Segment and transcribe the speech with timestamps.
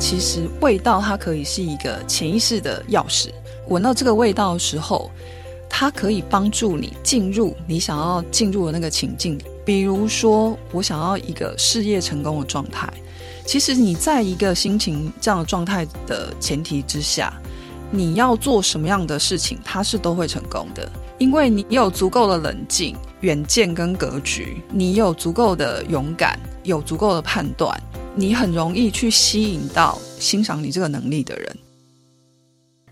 [0.00, 3.28] 其实味道它可以是一个潜意识的钥匙。
[3.68, 5.10] 闻到这个味道的时候，
[5.68, 9.38] 它可以帮助你进入你想要进入的那个情境。
[9.62, 12.90] 比如说，我想要一个事业成功的状态。
[13.44, 17.32] 其实你在一个心情这样的状态的前提之下，
[17.90, 27.78] 你要做什么样的事情，它是都会成功的，因为你有足够的冷静、远见跟格局，你有足够的勇敢，有足够的判断，
[28.14, 31.69] 你很容易去吸引到欣赏你这个能力的人。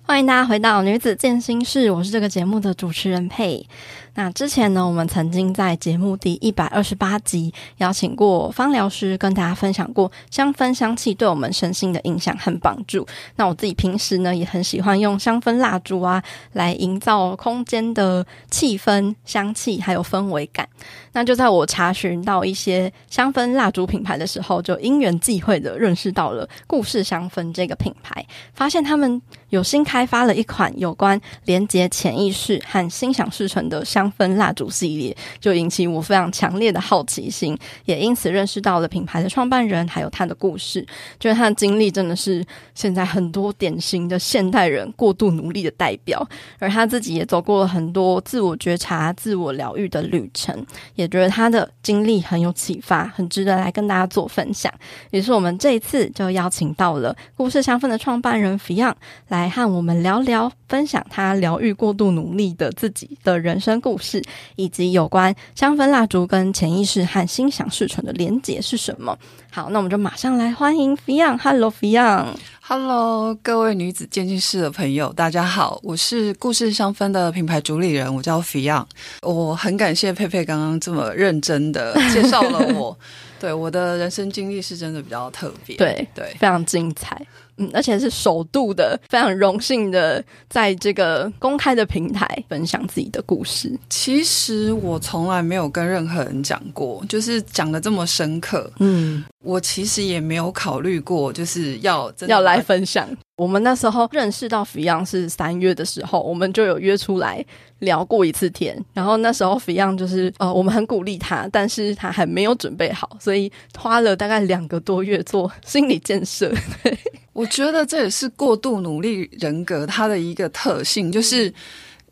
[0.09, 3.69] 欢迎大家回到《女子健心室》，我是这个节目的主持人佩。
[4.15, 13.07] 那之前呢，我们曾经在节目第一百二十八集邀请过芳疗师，跟大家分享过香氛香气对我们身心的影响和帮助。
[13.37, 20.67] 那我自己平时呢，也很喜欢用香氛蜡烛啊，来营造空间的气氛、香气还有氛围感。
[21.13, 34.09] 那就在我查询到一些香氛蜡烛品牌的时候，就因缘际会的认识到了故事香氛这个品牌，发现他们有新开发了一款有关连接潜意识和心想事成的香。
[34.19, 40.85] 氛蜡烛系列就引起我非常强烈的好奇心，也因此认识到了品牌的创办人，还有他的故事。
[41.21, 46.27] 觉得他的经历真的是现在很多典型的现代人过度努力的代表，
[46.59, 54.73] 而他自己也走过了很多自我觉察、自我疗愈的旅程，也觉得他的经历很有启发，很值得来跟大家做分享。
[55.11, 58.95] 于是我们这一次就邀请到了故事香氛的创办人 Fion
[59.29, 64.25] 来和我们聊聊，分享他疗愈过度努力的自己的人生故事。
[64.57, 69.17] 以及有关香氛蜡烛跟潜意识和心想事成的连结是什么？
[69.51, 71.37] 好，那我们就马上来欢迎 Fion。
[71.37, 72.29] Hello，Fion。
[72.61, 78.85] Hello，各位女子渐进室的朋友，大家好，我是故事香氛的品牌主理人，我叫 Fion。
[79.21, 82.97] 我很感谢佩佩刚刚这么认真的介绍了我。
[83.39, 87.21] 对，我的人生经历是真的比较特别，对对，非常精彩。
[87.59, 93.79] 嗯，而且是首度的，非常荣幸的，在这个公开的平台分享自己的故事。
[93.91, 98.71] 其实我从来没有跟任何人讲过，就是讲的这么深刻。
[98.79, 103.09] 嗯，我其实也没有考虑过，就是要真的要来分享。
[103.37, 107.45] 我们那时候认识到 Fion 是三月的时候，我们就有约出来
[107.79, 108.77] 聊过一次天。
[108.93, 116.53] 然后那时候 Fion 就是呃，我们很鼓励他，但是他还没有准备好，所以花了大概两个多月做心理建设。
[116.83, 116.99] 对，
[117.39, 121.53] 我觉得这也是过度努力人格它的一个特性，就是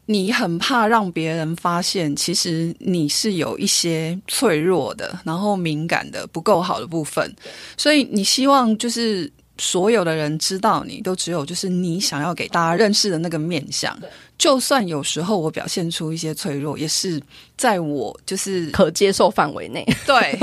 [0.04, 7.34] 你很怕让别人发现，其实你是有一些脆弱的，然后敏感的不够好的部分，
[7.76, 9.30] 所以你希望就是。
[9.58, 13.98] 所有的人知道你，都只有就是你想要给大家认识的那个面相。
[14.38, 17.20] 就算有时候我表现出一些脆弱，也是
[17.56, 19.84] 在我就是可接受范围内。
[20.06, 20.38] 对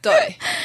[0.00, 0.12] 对，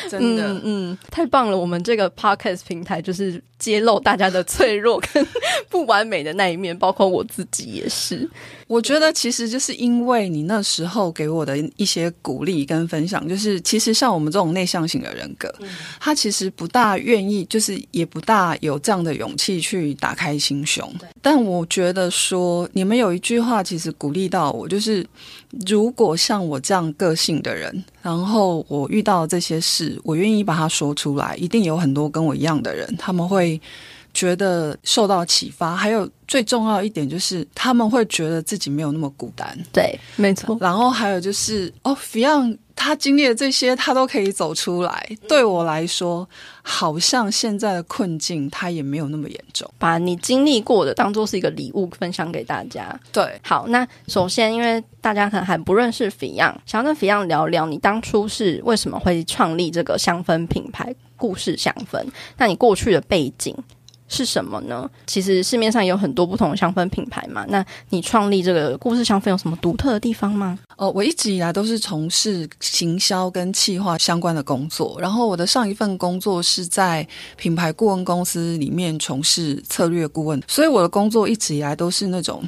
[0.09, 1.57] 真的嗯，嗯，太棒了！
[1.57, 5.27] 我们这个 podcast 平台就是揭露大家的脆弱跟
[5.69, 8.29] 不完美的那一面，包括我自己也是。
[8.67, 15.67] 我觉得其实就是因为你那时候给我的一些鼓励跟分享，就是其实像我们这种内向型的人格，嗯、
[15.99, 20.89] 他其实不大愿意，就是也不大有这样的勇气去打开心胸。
[21.21, 22.60] 但我觉得说。
[22.73, 25.05] 你们有一句话，其实鼓励到我，就是
[25.65, 33.59] 如果像我这样个性的人，然后我遇到这些事，我愿意把它说出来，一定有很多跟我一样的人，他们会
[34.13, 35.75] 觉得受到启发。
[35.75, 39.57] 还有最重要一点就是，他们会觉得自己没有那么孤单。
[39.71, 40.57] 对，没错。
[40.59, 42.57] 然后还有就是，哦，Fion。
[42.83, 45.07] 他经历了这些，他都可以走出来。
[45.27, 46.27] 对我来说，
[46.63, 49.71] 好像现在的困境他也没有那么严重。
[49.77, 52.99] 把你经历过的当做是一个礼物分享给大家。
[53.11, 62.03] 对，好，那首先，因为大家可能还不认识 Fion，想要跟 Fion 聊聊，你当初是为什么会创立这个香氛品牌故事香氛？
[62.37, 63.55] 那你过去的背景？
[64.11, 64.87] 是什么呢？
[65.07, 67.45] 其实市面上有很多不同的香氛品牌嘛。
[67.47, 70.59] 那你创立这个故事香氛有什么独特的地方吗？
[70.75, 74.97] 哦，我一直以来都是从事行销跟企划相关的工作。
[74.99, 77.07] 然后我的上一份工作是在
[77.37, 82.43] 品牌顾问公司里面从事策略顾问，所以我的工作一直以来都是那种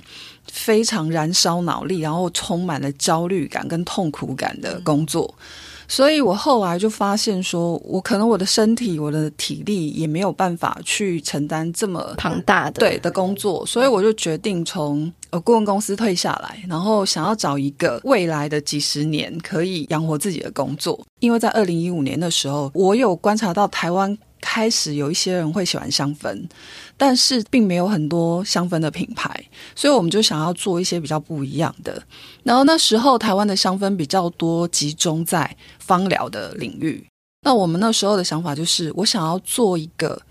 [0.51, 5.33] 非常燃烧脑力，然后充满了焦虑感跟痛苦感的工作。
[5.95, 20.99] 所以我后来就发现说，我可能我的身体、我的体力也没有办法去承担这么庞大的对的工作，所以我就决定从呃顾问公司退下来，然后想要找一个未来的几十年可以养活自己的工作。
[21.19, 24.17] 因为在二零一五年的时候，我有观察到台湾
[24.53, 26.47] 开始有一些人会喜欢香氛。
[26.95, 29.27] 但是并没有很多香氛的品牌，
[29.75, 32.01] 所以我们就想要做一些比较不一样的。
[32.43, 35.43] 然后那时候台湾的香氛比较多集中在
[35.79, 37.03] 芳疗的领域，
[37.41, 40.21] 那我们那时候的想法就是，我想要做一个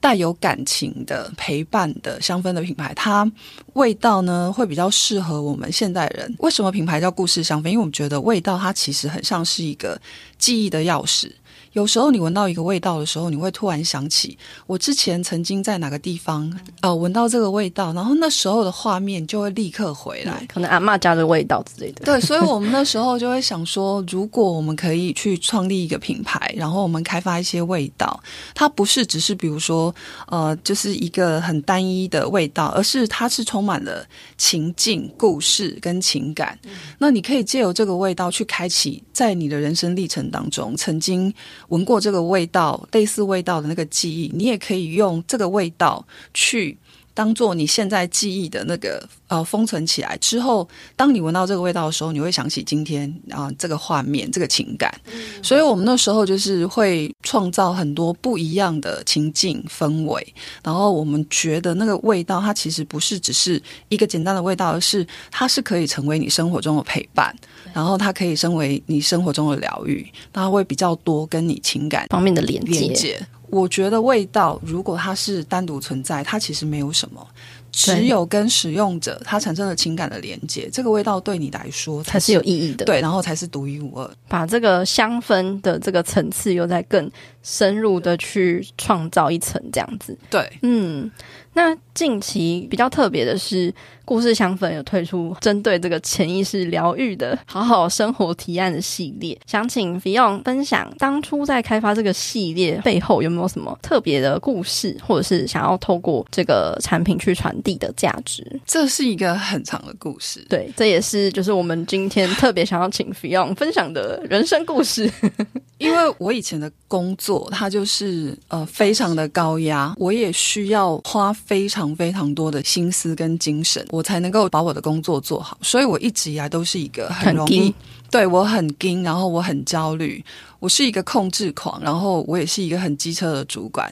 [0.00, 3.30] 带有感情的陪伴的香氛的品牌，它
[3.74, 6.34] 味道呢会比较适合我们现代人。
[6.40, 7.68] 为什么品牌叫故事香氛？
[7.68, 9.98] 因为我们觉得味道它其实很像是一个
[10.38, 11.30] 记忆的钥匙。
[11.72, 14.36] 有时候你闻到一个味道的时候，你会突然想起
[14.66, 22.04] 我之前曾经在哪个地方，呃，闻到这个味道，然后那时候的画面就会立刻回来，可能阿嬷家的味道之类的。
[22.04, 28.20] 对，所以我们那时候就会想说，如果我们可以去创立一个品牌，然后我们开发一些味道，
[28.52, 29.94] 它不是只是比如说，
[30.26, 34.04] 呃，就是一个很单一的味道，而是它是充满了
[34.36, 36.58] 情境、故事跟情感。
[36.98, 41.32] 那你可以借由这个味道去开启，在你的人生历程当中曾经。
[41.70, 46.78] 闻过这个味道，类似味道的那个记忆，你也可以用这个味道去
[47.20, 50.16] 当做你现在记忆的那个呃封存起来。
[50.22, 54.90] 之后，当你闻到这个味道的时候，你会想起今天啊、呃、这个画面、这个情感。
[55.12, 60.34] 嗯、所以我们那时候就是会创造很多不一样的情境氛围。
[60.64, 67.36] 然后我们觉得那个味道，它其实不是只是一个简单的味道，而是它是可以成为你生活中的陪伴。
[67.74, 72.64] 然后它可以成为你生活中的疗愈，它会比较多跟你情感方面的连
[72.94, 73.20] 接。
[73.50, 77.26] 我觉得味道如果它是单独存在，它其实没有什么。
[77.72, 84.10] 只有跟使用者他产生了情感的连接，这个味道对你来说才是，有意义的，对，然后才是独一无二。
[84.28, 87.10] 把这个香氛的这个层次又再更
[87.42, 90.16] 深入的去创造一层，这样子。
[90.28, 91.10] 对，嗯，
[91.54, 93.72] 那近期比较特别的是，
[94.04, 110.44] 故事香氛有推出针对这个潜意识疗愈的好好生活提案的系列，想请 Fion 分享当初在开发这个系列背后有没有什么特别的故事，或者是想要透过这个产品去传地的价值，这是一个很长的故事。
[110.48, 115.10] 对，这也是就是我们今天特别想要请 Fion 分享的人生故事。
[115.78, 125.58] 因为我以前的工作，它就是呃非常的高压，我也需要花非常非常多的心思跟精神，我才能够把我的工作做好。
[125.62, 127.74] 所以我一直以来都是一个很容易，
[128.10, 130.22] 对，我很紧，然后我很焦虑，
[130.58, 133.90] 我是一个控制狂，然后我也是一个很机车的主管，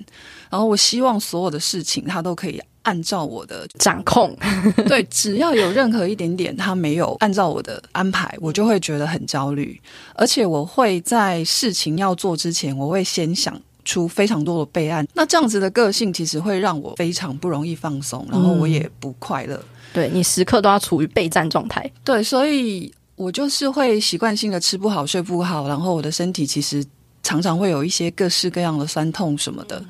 [0.50, 2.60] 然后我希望所有的事情他都可以。
[2.88, 4.34] 按照我的掌控，
[4.88, 9.78] 对，只要有任何一点点他没有按照我的安排，我就会觉得很焦虑，
[10.14, 15.06] 而且我会在事情要做之前，我会先想出非常多的备案。
[15.12, 19.54] 那这样子的个性其实会让我非常不容易放松，然后我也不快乐。
[19.56, 21.90] 嗯、对，你时刻都要处于备战状态。
[22.02, 26.82] 对，所以我就是会习惯性的吃不好、睡不好，然后我的身体其实
[27.22, 29.76] 常常会有一些各式各样的酸痛什么的。
[29.78, 29.86] 嗯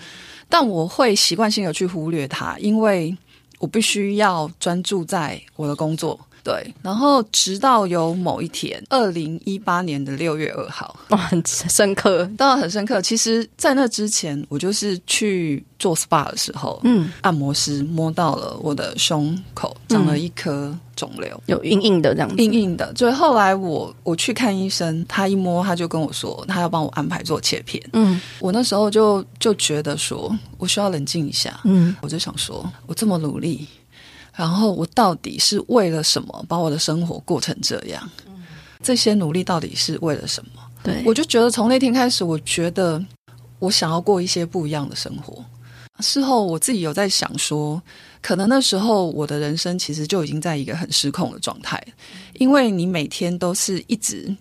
[0.48, 3.16] 但我会习惯性的去忽略它，因为
[3.58, 6.18] 我必须要专注在我的工作。
[6.43, 13.02] 对，然后直到有某一天，二零一八年的六月二号，哇，很深刻，当然很深刻。
[13.02, 22.93] 其实，在那之前，我就是去做 SPA 的时候，嗯，按摩师摸到了我的胸口长了一颗肿瘤，嗯、有硬硬的这样子，硬硬的。
[22.96, 27.82] 所以后来我我去看医生，他一摸，他就跟我说，他要帮我安排做切片。
[27.93, 31.61] 嗯，我那时候就就觉得说我需要冷静一下。
[31.64, 33.67] 嗯，我就想说，我这么努力。
[34.38, 38.08] 然后我到底是为了什么把我的生活过成这样？
[38.81, 40.62] 这些努力到底是为了什么？
[40.85, 43.05] 对，我就觉得从那天开始，我觉得
[43.58, 45.44] 我想要过一些不一样的生活。
[45.98, 47.82] 事后我自己有在想说，
[48.22, 51.82] 可能那时候我的人生其实就已经在一个很失控的状态，
[52.34, 54.32] 因为你每天都是一直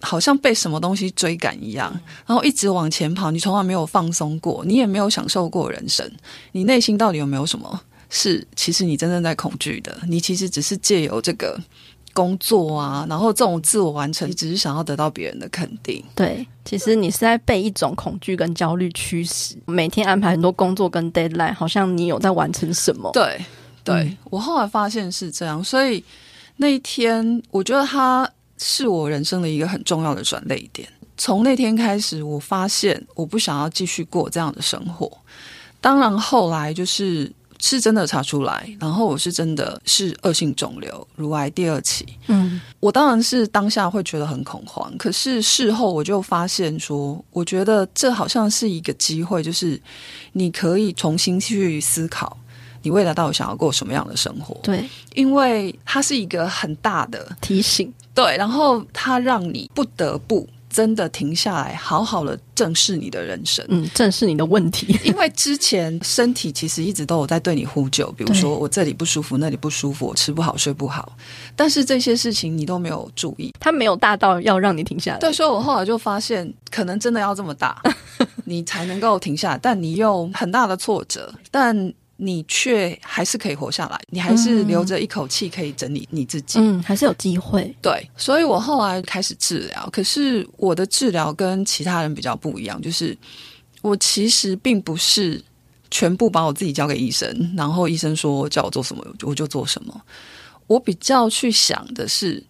[0.00, 1.92] 好像被什么东西追赶一样，
[2.24, 6.08] 然后一直往前跑，你从来没有放松过，你也没有享受过人生，
[6.52, 7.80] 你内心到底有没有什么？
[8.08, 11.60] 是，其实你真正在恐惧的，你其实只是借由这个
[12.14, 16.02] 工作啊，然后这种自我完成，你只是想要得到别人的肯定。
[16.14, 23.10] 对，其实你是在被一种恐惧跟焦虑驱使，每天安排很多工作跟 deadline，好像你有在完成什么。
[23.12, 23.44] 对，
[23.84, 26.02] 对、嗯、我后来发现是这样，所以
[26.56, 30.88] 那一天，我觉得它是我人生的一个很重要的转捩点。
[31.18, 35.10] 从那天开始，我发现我不想要继续过这样的生活。
[35.80, 37.30] 当然，后来就是。
[37.60, 42.06] 是真的查出来，然后我是真的是恶性肿瘤，乳癌第二期。
[42.26, 49.80] 嗯，我当然是当下会觉得很恐慌，可是事后我就发现说，我觉得这好像是一个机会，就是
[50.32, 52.36] 你可以重新去思考，
[52.82, 54.56] 你未来到底想要过什么样的生活。
[54.62, 57.92] 对，因为它是一个很大的提醒。
[58.14, 60.48] 对，然后它让你不得不。
[60.76, 64.94] 真的停下来，好好的正视你的人生，嗯，正视你的问题。
[65.02, 71.16] 因为之前身体其实一直都有在对你呼救，比如说我这里不舒服，那里不舒服，我吃不好，睡不好，
[71.56, 75.18] 但是这些事情你都没有注意，它没有大到要让你停下来。
[75.18, 77.80] 对，所以我后来就发现，可能真的要这么大，
[78.44, 81.94] 你才能够停下来，但你又很大的挫折，但。
[82.16, 87.74] 你却还是可以活下来，你还是留着一口气可以整理你自己，嗯，还是有机会。
[87.82, 93.16] 对，所以我后来开始治疗，可是我的治疗跟其他人比较不一样，就是
[93.82, 95.42] 我其实并不是
[95.90, 100.00] 全部把我自己交给医生，然后医生说叫我做什么我就做什么。
[100.66, 102.42] 我比较去想的是，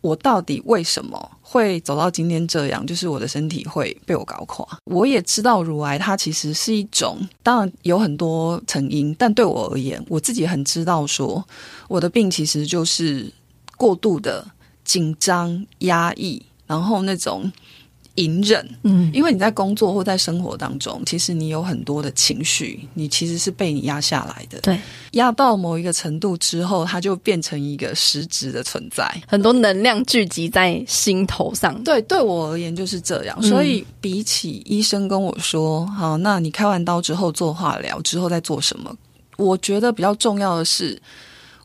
[0.00, 2.86] 我到底为什么会走到今天这样？
[2.86, 4.66] 就是我的身体会被我搞垮。
[4.84, 11.46] 我也知道乳癌它其实是一种，当然有很多成因，但对我而言，我自己很知道说，
[11.88, 13.32] 我的病其实就是
[13.76, 14.46] 过度的
[14.84, 17.50] 紧张、压抑，然后那种。
[18.18, 24.58] 隐忍，嗯，因为你在工作或在生活当中，其实你有很多的情绪，你其实是被你压下来的。
[24.60, 24.78] 对，
[25.12, 31.80] 压到某一个程度之后，它就变成一个实质的存在，很多能量聚集在心头上。
[31.84, 33.40] 对，对我而言就是这样。
[33.40, 38.92] 所以比起医生跟我说，好，那你开完刀之后做化疗之后再做什么？
[39.36, 41.00] 我觉得比较重要的是，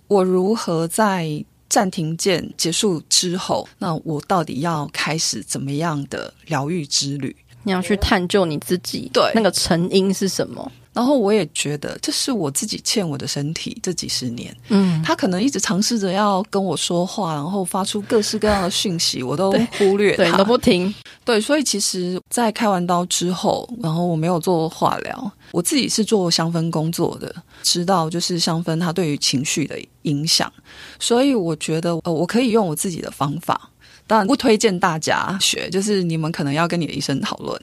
[0.07, 1.43] 我如何在。
[1.73, 7.35] 暂停键结束之后，那我到底要开始怎么样的疗愈之旅？
[7.63, 10.71] 你要去探究你自己，对，那个成因是什么？
[10.93, 20.93] 然后我也觉得这是我自己欠我的身体这几十年，嗯，他可能一直尝试着要跟我说话，然后发出各式各样的讯息，我都忽略他，对，都不听。
[21.25, 27.33] 对，所以其实，在开完刀之后，然后我没有做化疗，我自己是做香氛工作的，
[27.63, 30.51] 知道就是香氛它对于情绪的影响，
[30.99, 33.69] 所以我觉得呃，我可以用我自己的方法，
[34.05, 37.59] 当然不推荐大家学，就是你们可能要跟你的医生讨论。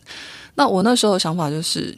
[0.55, 1.97] 那我那时候的想法就是，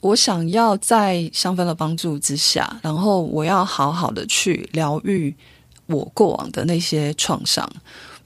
[0.00, 5.34] 我想要在香氛的帮助之下，然后我要好好的去疗愈
[5.86, 7.68] 我过往的那些创伤。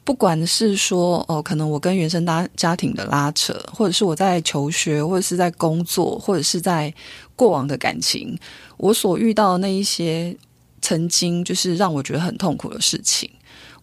[0.04, 6.92] 不管是说哦，可能我跟原生家家庭的拉扯，或者是我在求学，或者是在工作，或者是在
[7.36, 8.36] 过往的感情，
[8.76, 10.36] 我所遇到的那一些
[10.80, 13.30] 曾经就是让我觉得很痛苦的事情，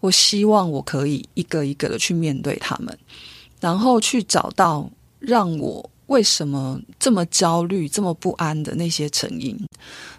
[0.01, 2.99] 我希望我可以一个一个的去面对他们，
[3.61, 9.57] 然后去找到让我为什么这么焦虑、这么不安的那些成因，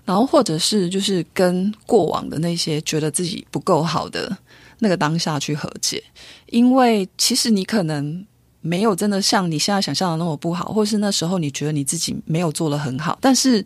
[0.04, 4.37] 然后或者是就是跟过往的那些觉得自己不够好的。
[4.82, 6.02] 那个当下去和解，
[6.47, 8.25] 因为其实你可能
[8.62, 13.62] 没有真的像你现在想象的那么不好，或是那时候你觉得你自己没有做的很好，但是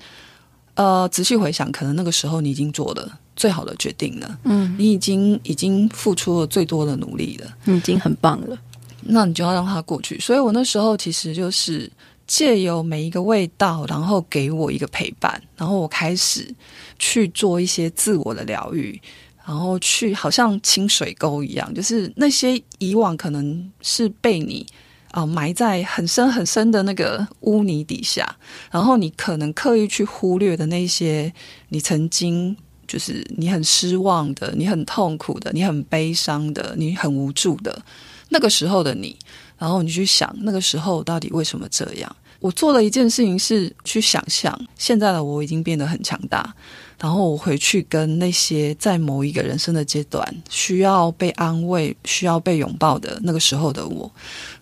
[0.74, 8.58] 呃，仔细回想，可能那个时候你已经做了最好的决定了，嗯，你已经已经付出了最多的努力了，你已经很棒了，
[9.02, 10.18] 那你就要让它过去。
[10.18, 11.88] 所以我那时候其实就是
[12.26, 16.54] 借由每一个味道，然后给我一个陪伴，然后我开始
[16.98, 19.00] 去做一些自我的疗愈。
[19.46, 24.66] 然后去好像清水沟一样，就是那些以往可能是被你
[25.10, 28.36] 啊、埋在很深很深的那个污泥底下，
[28.70, 31.30] 然后你可能刻意去忽略的那些
[31.68, 32.56] 你曾经
[32.88, 37.82] 就是你很失望的、你很痛苦的、你很悲伤的、你很无助的
[38.30, 39.14] 那个时候的你，
[39.58, 42.16] 然后你去想那个时候到底为什么这样？
[42.40, 46.54] 我做了一件事情是去想象现在的我已经变得很强大。
[47.00, 54.10] 然后我回去跟那些在某一个人生的阶段需要被安慰、需要被拥抱的那个时候的我，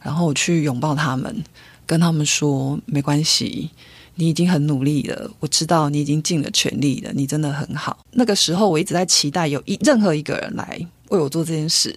[0.00, 1.44] 然后我去拥抱他们，
[1.87, 3.70] 跟他们说没关系，
[4.14, 7.99] 你已经很努力了，我知道你已经尽了全力了，你真的很好。
[8.12, 10.80] 那个时候我一直在期待有一任何一个人来
[11.11, 11.96] 为我做这件事，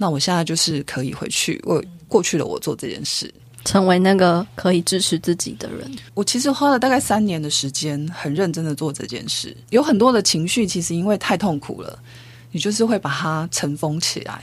[0.00, 3.30] 那我现在就是可以回去为过去的我做这件事。
[3.66, 5.94] 成为那个可以支持自己的人。
[6.14, 9.54] 我其实花了大概三年的时间，很认真的做这件事。
[9.68, 11.98] 有很多的情绪，其实因为太痛苦了，
[12.50, 14.42] 你就是会把它尘封起来。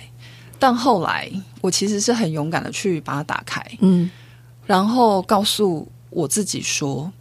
[0.60, 1.28] 但后来，
[1.62, 4.08] 我其实是很勇敢的去把它打开，嗯，
[4.68, 7.12] 然后告诉我自己说，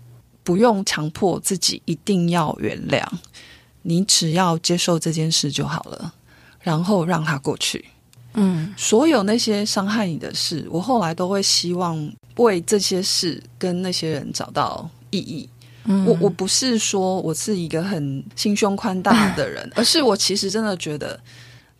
[0.43, 3.03] 不用强迫自己一定要原谅，
[3.81, 6.13] 你只要接受这件事就好了，
[6.61, 7.83] 然后让它过去。
[8.37, 15.49] 嗯，所有那些伤害你的事，我后来都会希望为这些事跟那些人找到意义。
[15.87, 21.19] 嗯，我我不是说我是一个很心胸宽大的人， 而是我其实真的觉得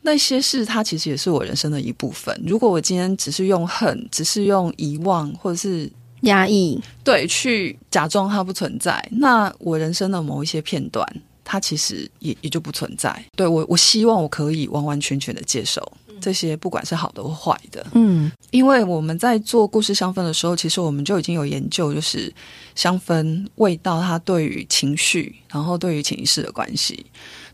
[0.03, 2.35] 那些事，它其实也是我人生的一部分。
[2.47, 5.91] 如果我今天只是用恨，只是用遗忘，或者是
[6.23, 11.05] 压抑，对，去假装它不存在，那我人生的某一些片段，
[11.45, 13.25] 它其实也也就不存在。
[13.35, 15.93] 对，我，我希望我可以完完全全的接受。
[16.21, 17.87] 这些不管是好的或坏的。
[17.95, 22.33] 嗯，因为我们在做故事香氛的时候，其实我们就已经有研究，就是
[22.75, 27.05] 香氛味道它对于情绪，然后对于潜意识的关系。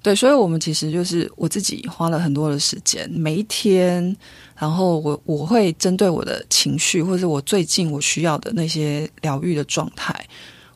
[0.02, 4.16] 对，所以我们其实就是我自己花了很多的时间，每一天，
[4.56, 10.26] 然后我我会针对我的情绪，或者是我最近我需要的那些疗愈的状态。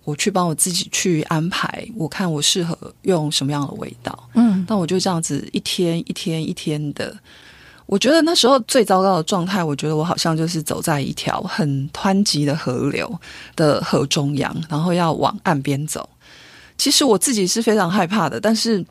[0.05, 4.31] 我去帮我自己去安排，我看我适合用什么样的味道。
[4.35, 7.17] 嗯，那我就这样子一天一天一天的。
[7.87, 13.19] 我觉得那时候最糟糕的状态，我觉得我好像就是走在一条很湍急的河流
[13.55, 16.09] 的河中央，然后要往岸边走。
[16.77, 18.85] 其实我自己是非常害怕的，但是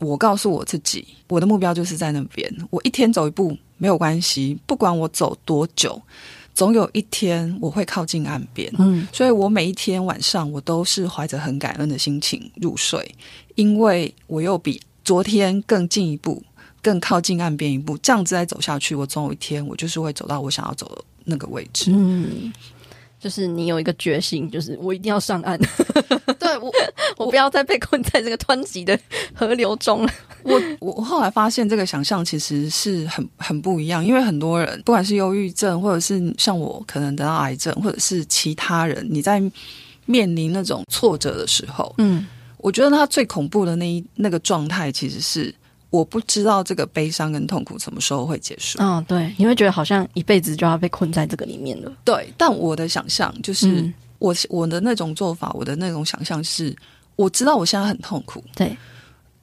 [0.00, 2.52] 我告诉我自己，我的目标就是在那边。
[2.70, 6.00] 我一天走一步没有关系，不管我走多久。
[6.54, 13.14] 总有一天我会靠近岸边，嗯，所以我每一天晚上我都是怀着很感恩的心情入睡，
[13.54, 16.42] 因为我又比昨天更进一步，
[16.82, 22.52] 更靠近岸边一步，这样子再走下去，我总有一天我就是会走到我想要走的那个位置，嗯。
[23.20, 25.58] 就是你有一个决心，就是我一定要上岸。
[26.38, 26.72] 对我，
[27.18, 28.96] 我不要再被困在这个湍急的
[29.34, 30.12] 河流中了。
[30.44, 39.42] 我我后来发现，这个想象其实是很很不一样，因为很多人，不管是忧郁症，或者是像我可能得到癌症，或者是其他人，你在
[40.06, 42.24] 面临那种挫折的时候，嗯，
[42.58, 45.52] 我觉得他最恐怖的那一那个状态，其实是。
[45.90, 48.78] 我不知道这个悲伤跟痛苦什么时候会结束。
[48.78, 51.90] 嗯、哦，对，你会觉得好像一辈子就要被困在这个里面了。
[52.04, 56.76] 对，但我的想象就是，我我的那种做法，我的那种想象是，
[57.16, 58.76] 我知道我现在很痛苦，对，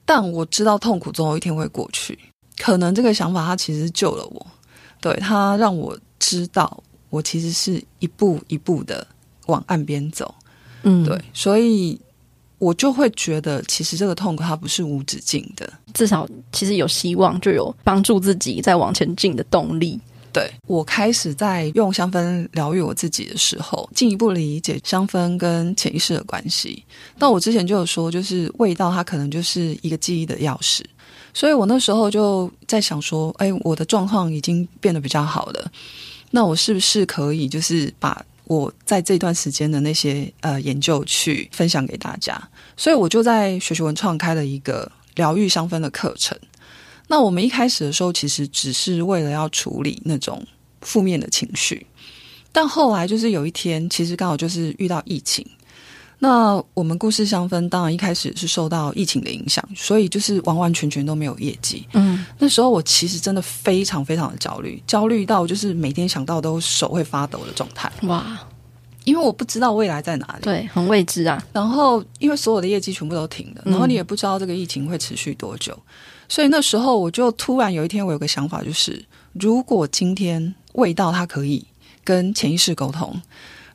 [0.04, 2.18] 但我知道痛苦总有一天会过去。
[2.58, 4.46] 可能这个想法它其实救了我，
[5.00, 9.06] 对，它让我知道我其实是一步一步的
[9.46, 10.34] 往岸边走。
[10.84, 12.00] 嗯，对，所以。
[12.58, 19.98] 我就会觉得，其实这个痛苦它不是无止境的，至少其实有希望，就有帮助自己再往前进的动力。
[20.32, 26.84] 对，我开始在用香氛疗愈我自己的时候，进一步理解香氛跟潜意识的关系。
[27.16, 30.82] 那我之前就有说，就是味道它可能就是一个记忆的钥匙，
[31.32, 35.72] 所以我那时候就在想说，哎，我的状况已经变得比较好了，
[36.30, 38.22] 那我是不是可以就是把。
[38.48, 42.40] 我在这段时间的那些呃研究去分享给大家，
[42.76, 46.38] 所以我就在学学文创开了一个疗愈香氛的课程。
[47.08, 50.44] 那我们一开始的时候，其实只是为了要处理那种
[50.80, 51.86] 负面的情绪，
[52.52, 55.44] 但后来就是有一天，其实刚好就是遇到疫情。
[56.18, 61.86] 那我们故事香氛当然一开始是受到疫情的影响，所以就是完完全全都没有业绩。
[61.92, 67.92] 嗯，那时候我其实真的非常非常的焦虑，焦虑到就是每天想到都手会发抖的状态。
[68.04, 68.40] 哇，
[69.06, 71.42] 因为我不知道未来在哪里，对，很未知啊。
[71.54, 75.92] 然后因为所有的业绩全部都停了，然后你也不知道这个疫情会持续多久，嗯，
[76.28, 81.64] 所以那时候我就突然有一天，我有个想法，就是如果今天味道它可以
[82.04, 83.18] 跟潜意识沟通。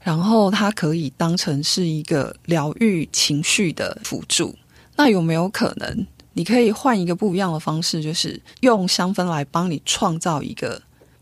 [0.03, 4.55] 然后它可以当成是一个疗愈情绪的辅助。
[4.95, 10.81] 那有没有可能，你可以换一个不一样的方式，就是用香氛来帮你创造一个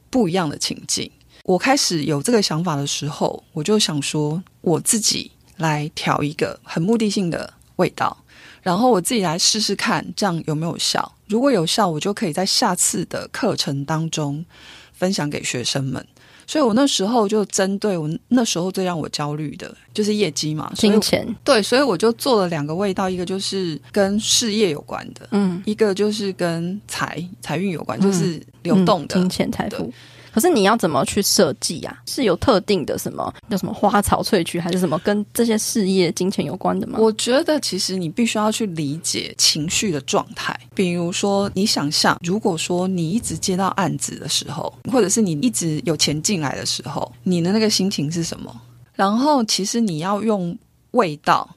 [0.09, 1.11] 不一样的情境？
[1.49, 8.15] 我开始有这个想法的时候，我就想说，我自己来调一个很目的性的味道，
[8.61, 11.11] 然后我自己来试试看，这样有没有效？
[11.25, 14.45] 如果有效，我就可以在下次的课程当中
[14.93, 16.05] 分享给学生们。
[16.45, 21.27] 所以我那时候就针对我那时候最让我焦虑的就是业绩嘛，金钱。
[21.43, 29.91] 对，所以我就做了两个味道，一个就是跟事业有关的，嗯，一个就是跟财财运有关，就是流动的、嗯、金钱财富。
[30.33, 31.97] 可是你要怎么去设计啊？
[32.05, 33.33] 是有特定的什么？
[33.49, 36.99] 叫什么花草萃取，还是什么跟这些事业、金钱有关的吗？
[36.99, 40.57] 我觉得其实你必须要去理解情绪的状态。
[40.73, 48.53] 比如说，你想象，如果说你一直接到案子的时候，或者是你一直有钱进来的时候，你的那个心情是什么？
[48.93, 50.57] 然后，其实你要用
[50.91, 51.49] 味道。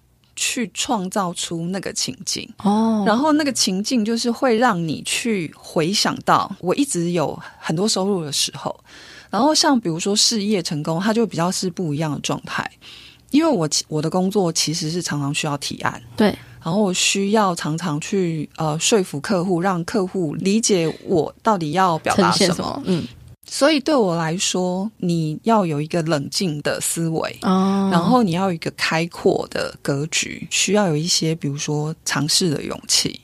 [0.45, 2.49] 去创造出那个情境。
[2.65, 8.75] 哦，然后那个情境就是会让你去回想到我一直有很多收入的时候，
[9.31, 12.69] 然后像比如说事业成功，它就比较是不一样的状态，
[13.31, 23.07] 因为我我的工作其实是常常需要提案，对，然后我需要常常去呃说服客户，让客户理解我到底要表达什么，什么嗯。
[23.53, 33.21] 所以对我来说，你要有一个冷静的思维，哦，然后你要有一个开阔的格局，需要有一些比如说尝试的勇气，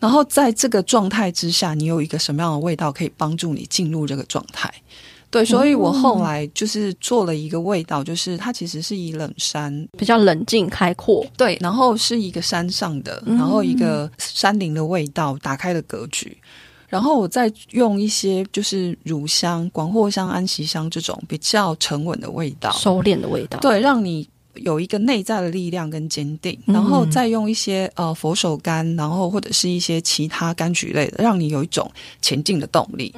[0.00, 4.68] 然后在这个状态之下，你有一个什么样的味道可以帮助你进入这个状态？
[5.30, 16.36] 对，所以我后来就是做了一个味道，就是它其实是以冷山，比较冷静开阔，对，然后是一个山上的，然后一个山林的味道，打开的格局。
[16.88, 26.58] 然后我再用一些就是乳香、广藿香、安息香这种比较沉稳的味道，收敛的味道，对，让你有一个内在的力量跟坚定。
[26.66, 31.90] 然后再用一些呃佛手柑，然后或者是一些其他柑橘类的，让你有一种
[32.22, 33.14] 前进的动力。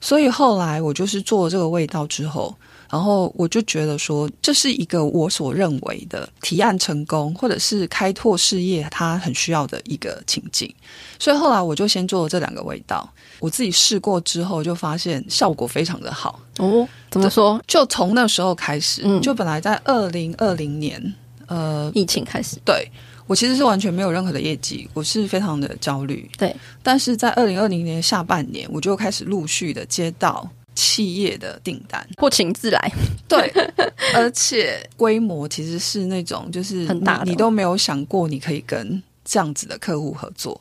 [0.00, 2.54] 所以后来我就是做了这个味道之后。
[2.90, 10.74] 然后我就觉得说，这是一个我所认为的提案成功，或者是开拓事业，它很需要的一个情境。
[11.18, 13.06] 所以后来我就先做了这两个味道，
[13.40, 16.40] 我自己试过之后，就发现效果非常的好。
[16.58, 17.60] 哦，怎么说？
[17.66, 21.14] 就从那时候开始，嗯，就本来在二零二零年，
[21.46, 22.90] 呃，疫情开始，对，
[23.26, 26.28] 我其实是完全没有任何的业绩，我是非常的焦虑。
[26.38, 30.48] 对，但是在二零二零年下半年，我就开始陆续的接到。
[30.78, 32.92] 企业的订单不请自来，
[33.26, 33.52] 对，
[34.14, 40.60] 而且规模其实是那种就是很大的，你都没有想过你可以跟这样子的客户合作。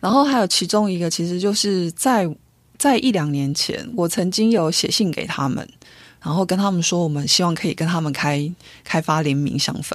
[0.00, 2.26] 然后还有其中一个，其实就是在
[2.78, 5.68] 在一两年前，我曾经有写信给他们，
[6.22, 8.50] 然后跟他们说，我们希望可以跟他们开
[8.82, 9.94] 开发联名香氛，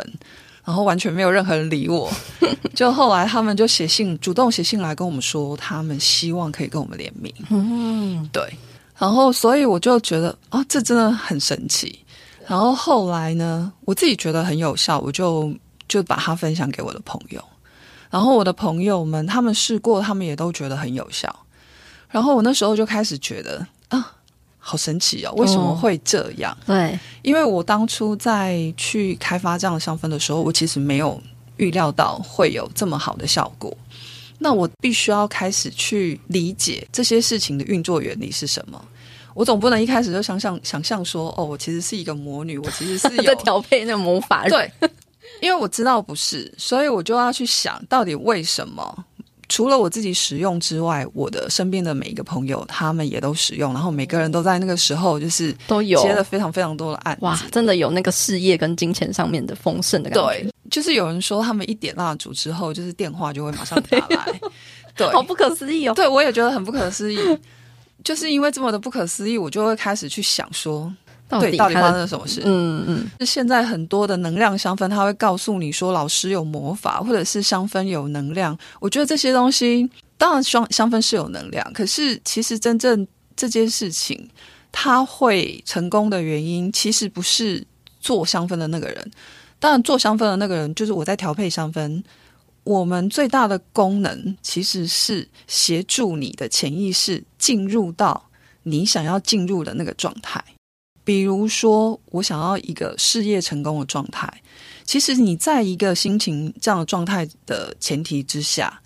[0.63, 2.07] 然后完全没有任何人理我。
[2.75, 7.33] 就后来他们就写信，主动写信来跟我们说，他们希望可以跟我们联名。
[7.49, 8.43] 嗯，对。
[8.97, 11.99] 然后，所以我就觉得啊，这真的很神奇。
[12.47, 15.53] 然后后来呢，我自己觉得很有效，我就
[15.87, 17.43] 就把它分享给我的朋友。
[18.09, 21.35] 然后我的朋友们他们试过，他们也都觉得很有效。
[22.09, 24.13] 然后我那时候就开始觉得啊，
[24.59, 26.55] 好神奇哦，为什么会这样？
[26.61, 31.21] 哦，对，因为我当初在去开发这样的香氛的时候，我其实没有
[31.57, 33.75] 预料到会有这么好的效果。
[34.45, 38.79] 那我必须要开始去理解这些事情的运作原理是什么。
[39.33, 44.47] 我总不能一开始就想象想象说，哦，我其实是一个魔女，我其实是 有在调配那个魔法。
[44.47, 44.71] 对，
[45.41, 49.05] 因为我知道不是，所以我就要去想到底为什么。
[49.47, 57.25] 除了我自己使用之外，我的身边的每一个朋友他们也都使用，然后每个人都在那个时候就是都有接了非常非常多的案子。
[57.25, 60.43] 哇，真的有那个事业跟金钱上面的丰盛的感觉。
[60.43, 60.51] 对。
[60.69, 64.39] 就是有人说，他们一点蜡烛之后，就是电话就会马上打来，
[64.97, 65.93] 对，好不可思议哦。
[65.93, 67.19] 对，我也觉得很不可思议，
[68.03, 70.91] 就是因为这么的不可思议，我就会开始去想说，
[71.27, 72.41] 到底，对，到底发生了什么事？
[72.45, 73.11] 嗯嗯。
[73.19, 78.57] 是现在很多的能量香氛，它会告诉你说，老师有魔法，或者是香氛有能量。
[78.79, 84.29] 我觉得这些东西，当然香香氛是有能量，可是其实真正这件事情，
[84.71, 87.65] 它会成功的原因，其实不是
[87.99, 89.11] 做香氛的那个人。
[89.65, 92.03] 当然，做香氛的那个人就是我在调配香氛。
[92.65, 98.29] 我们最大的功能其实是协助你的潜意识进入到
[98.61, 100.39] 你想要进入的那个状态。
[101.03, 104.31] 比如说，我想要一个事业成功的状态。
[104.83, 108.79] 其实你在一个心情这样的状态的前提之下，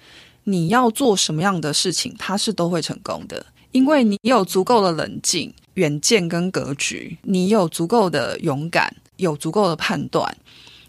[0.45, 10.33] 你要做什么样的事情，它是都会成功的，因为你有足够的冷静、远见跟格局，你有足够的勇敢，有足够的判断。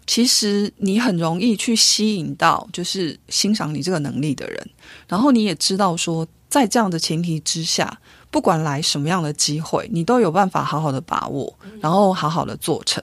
[0.07, 4.69] 其实你很容易去吸引到，就是欣赏你这个能力的人。
[5.07, 13.01] 然后你也知道说，在这样的前提之下，不管来什么样的机会，你都有办法好好的把握，然后好好的做成。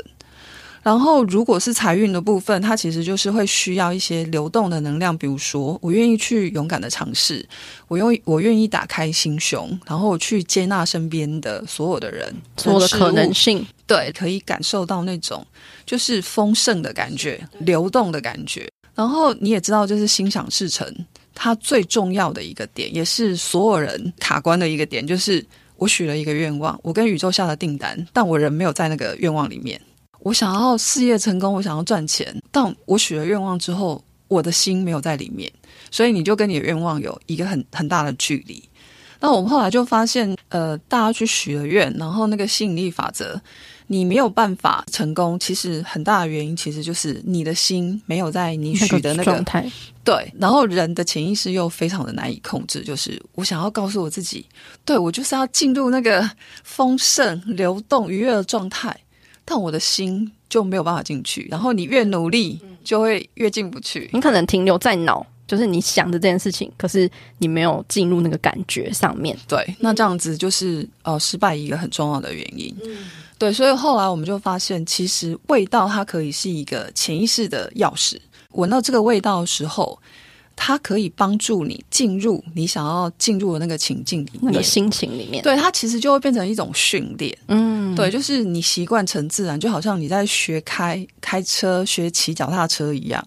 [0.88, 5.14] 然后，如果是财运的部分，它其实就是会需要一些流动的能量。
[5.18, 7.46] 比如说，我愿意去勇敢的尝试，
[7.88, 15.46] 我用我愿意打开心胸，然后去接纳身边的所有的人，所有的可能性，对，可以感受到那种
[15.84, 18.66] 就是丰盛的感觉，流动的感觉。
[18.94, 20.90] 然后你也知道，就是心想事成，
[21.34, 25.44] 它最重要的一个点，也是所有人卡关的一个点，就是
[25.76, 29.78] 我许了一个愿望，我跟宇宙下了订单，但我人没有在那个愿望里面。
[30.20, 35.50] 我想要事业成功，我想要赚钱，但我许了愿望之后，我的心没有在里面，
[35.90, 38.62] 所以你就跟你的愿望有一个很很大的距离。
[39.20, 43.40] 那我们后来就发现，呃，大家去许了愿，然后那个吸引力法则，
[43.88, 49.68] 你没有办法成功，其实很大的原因其实就是你的心没有在你许的那个状态。
[50.04, 54.46] 对，然后人的潜意识又非常的难以控制，就是我想要告诉我自己，
[54.84, 56.30] 对，我就是要进入那个
[56.62, 58.96] 丰盛、流动、愉悦的状态。
[59.50, 64.10] 但我的心就没有办法进去，然后你越努力，就会越进不去。
[64.12, 69.34] 你可能停留在脑，就是你想着这件事情，可是你没有进入那个感觉上面。
[69.48, 72.76] 对，那这样子就是呃失败一个很重要的原因。
[72.84, 73.08] 嗯，
[73.38, 78.18] 对，所以后来我们就发现，其实味道它可以是一个潜意识的钥匙。
[78.50, 79.98] 闻到这个味道的时候。
[80.60, 85.40] 它可以帮助你进入你想要进入的那个情境里面，那个心情里面。
[85.42, 87.38] 对，它其实就会变成一种训练。
[87.46, 93.24] 嗯，对，就是你习惯成自然，就好像你在学开开车、学骑脚踏车一样。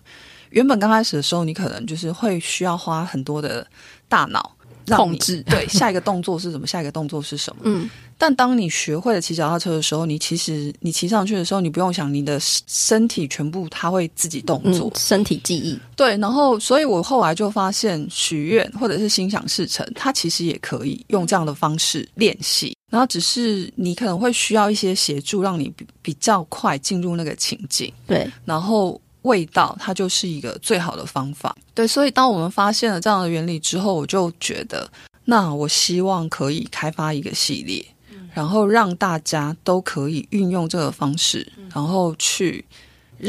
[0.50, 3.66] 原本刚开始的时候，你可能就是会需要花很多的
[4.10, 4.54] 大脑
[4.90, 5.42] 控制。
[5.44, 6.68] 对，下一个动作是什么？
[6.68, 7.62] 下一个动作是什么？
[7.64, 7.90] 嗯。
[8.22, 15.76] 但当你学会了骑脚踏车的时候，你其实你骑上去的时候，你不用想，你的身体全部它会自己动作，嗯、身体记忆。
[15.96, 22.78] 对，然后所以我后来就发现，许愿或者是心想事成，它其实也可以用这样的方式练习。
[22.92, 27.92] 然后只是你可能会需要一些协助，让你比比较快进入那个情境。
[28.06, 31.58] 对，然后味道它就是一个最好的方法。
[31.74, 34.88] 对，所以当我们发现了这样的原理之后，我就觉得，
[35.26, 37.84] 那我希望可以开发一个系列。
[38.34, 42.64] 然后让大家都可以运用这个方式，嗯、然后去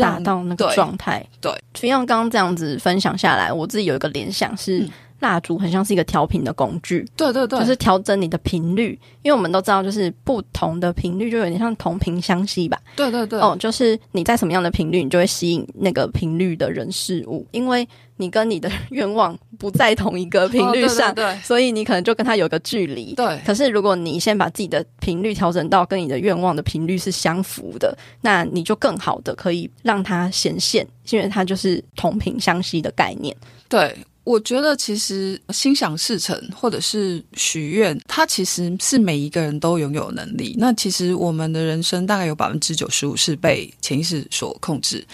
[0.00, 1.24] 达到那个状态。
[1.40, 4.90] 对，就像刚刚这样子分享下来，我自己有一个联想是，嗯、
[5.22, 7.08] 蜡烛很像是一个调频的工具。
[7.16, 12.78] 对对对，就是调整你的频率，因为我们都知道，就是不同的频率就有点像同频相吸吧。
[12.94, 17.88] 对对对，哦，就是你在什么样的频率，你就会吸引那个频率的人事物，因为。
[18.16, 23.14] 你跟你的愿望不在同一个频率上，哦、对对对，所以你可能就跟他有个距离。
[23.16, 23.40] 对。
[23.44, 33.34] 可是如果你先把自己的频率调整到跟你的愿望的频率是相符的，那你就更好的可以让它显现，因为它就是同频相吸的概念。
[33.68, 33.92] 对，
[34.24, 40.54] 我觉得其实心想事成或者是许愿，它其实是每一个人都拥有能力。
[40.58, 45.06] 那其实我们的人生大概有百分之九十五是被潜意识所控制，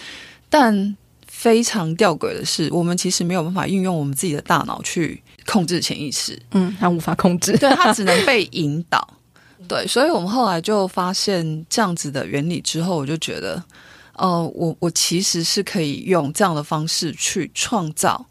[0.49, 0.95] 但。
[1.31, 6.37] 非常吊诡的是，我们其实没有办法运用我们自己的大脑去控制潜意识。
[6.51, 9.07] 嗯，它无法控制，对，它只能 被引导。
[9.65, 13.63] 对，所以我们后来就发现这样子的原理之后，我就觉得，
[14.17, 18.25] 呃，我我其实是可以用这样的方式去创造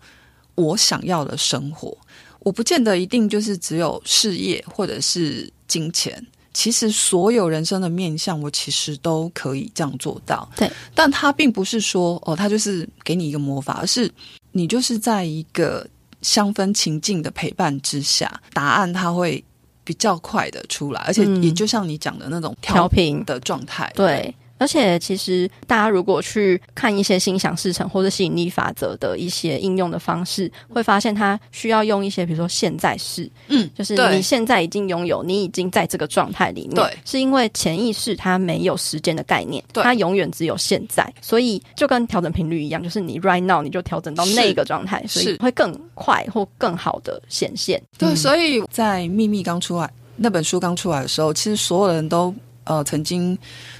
[0.59, 1.97] 我想要的生活。
[2.41, 6.25] 我不见得一定就是只有事业或者是金钱。
[6.55, 10.49] 其实所有人生的面向，我其实都可以这样做到。
[10.57, 14.11] 对，但他并不是说哦，他就是给你一个魔法，而是
[14.51, 15.87] 你就是在一个
[16.23, 19.45] 香氛情境的陪伴之下，答案它会
[19.85, 23.93] 比较快的出来，而且也就像你讲的那种调频的状态。
[23.95, 24.35] 对。
[24.59, 47.83] 而且，其实大家如果去看一些心想事成或者吸引力法则的一些应用的方式，会发现它需要用一些，比如说现在式，嗯，就是你现在已经拥有，你已经在这个状态里面，对，是因为潜意识它没有时间的概念，对，它永远只有现在，所以就跟调整频率一样，就是你 right now 你就调整到那个状态，所以会更快或更好的显现。
[47.97, 52.35] 对，所以在秘密刚出来那本书刚出来的时候，其实所有人都。
[52.69, 53.37] 呃，曾经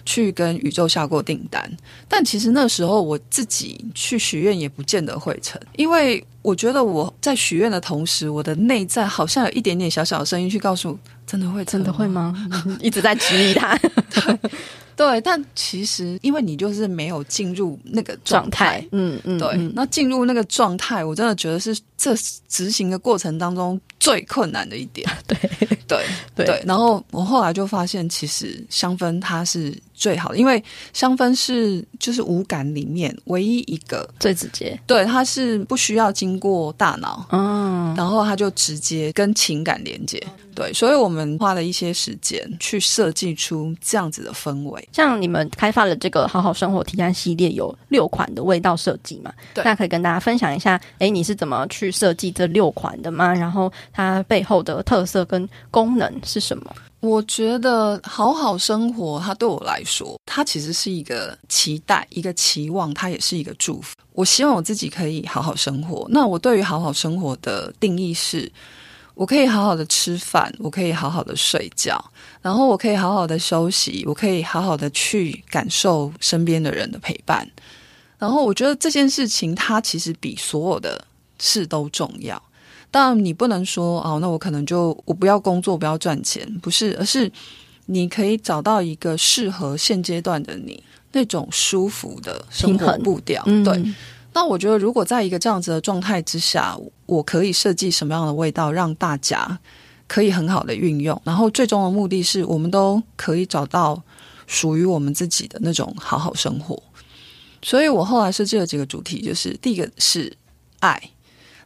[0.07, 1.71] 去跟宇宙下过订单，
[2.09, 12.35] 但其实那时候我自己去许愿也不见得会成，因为我觉得我在许愿的同时，我的内在好像有一点点小小的声音去告诉我，真的会，真的会吗？
[12.81, 13.77] 一直在质疑他。
[14.15, 14.39] 对
[14.97, 22.17] 对，但其实因为你就是没有进入那个状态，嗯嗯，对，嗯、那进入那个状态，我真的觉得是这
[22.49, 25.09] 执行的过程当中最困难的一点。
[25.27, 25.37] 对
[25.87, 40.23] 对 对，对，然后我后来就发现，其实香氛它是最好的，因为香氛是就是五感里面唯一一个最直接，对，它是不需要经过大脑，嗯，然后它就直接跟情感连接。
[40.55, 44.89] 对，所以我们花了一些时间去设计出这样子的氛围。
[44.93, 49.33] 像你们开发的这个好好生活提案系列有六款的味道设计嘛？
[49.55, 53.33] 对，那可以跟大家分享一下，哎，你是怎么去设计这六款的吗？
[53.33, 56.75] 然后它背后的特色跟功能是什么？
[57.01, 63.95] 我觉得好好生活，它对我来说，它其实是一个期待，一个期望，它也是一个祝福。
[64.13, 66.07] 我希望我自己可以好好生活。
[66.11, 68.51] 那我对于好好生活的定义是。
[69.15, 72.01] 我可以好好的吃饭，我可以好好的睡觉，
[72.41, 77.45] 然后我可以好好的休息，我可以好好的去感受身边的人的陪伴。
[78.17, 81.05] 然后我觉得这件事情，它其实比所有的
[81.41, 82.41] 事都重要。
[82.91, 87.31] 当然，你不能说哦，那我可能就我不要工作，不要赚钱，不是，而是
[87.87, 93.95] 你可以找到一个适合现阶段的你那种舒服的生活步调，嗯、对。
[94.35, 99.59] 那我觉得，如果在一个这样子的状态之下，我可以设计什么样的味道，让大家
[100.07, 101.21] 可以很好的运用。
[101.25, 104.01] 然后，最终的目的是我们都可以找到
[104.47, 106.81] 属于我们自己的那种好好生活。
[107.63, 110.33] 所以我后来设计了几个主题，就是第一个是
[110.81, 111.11] 爱。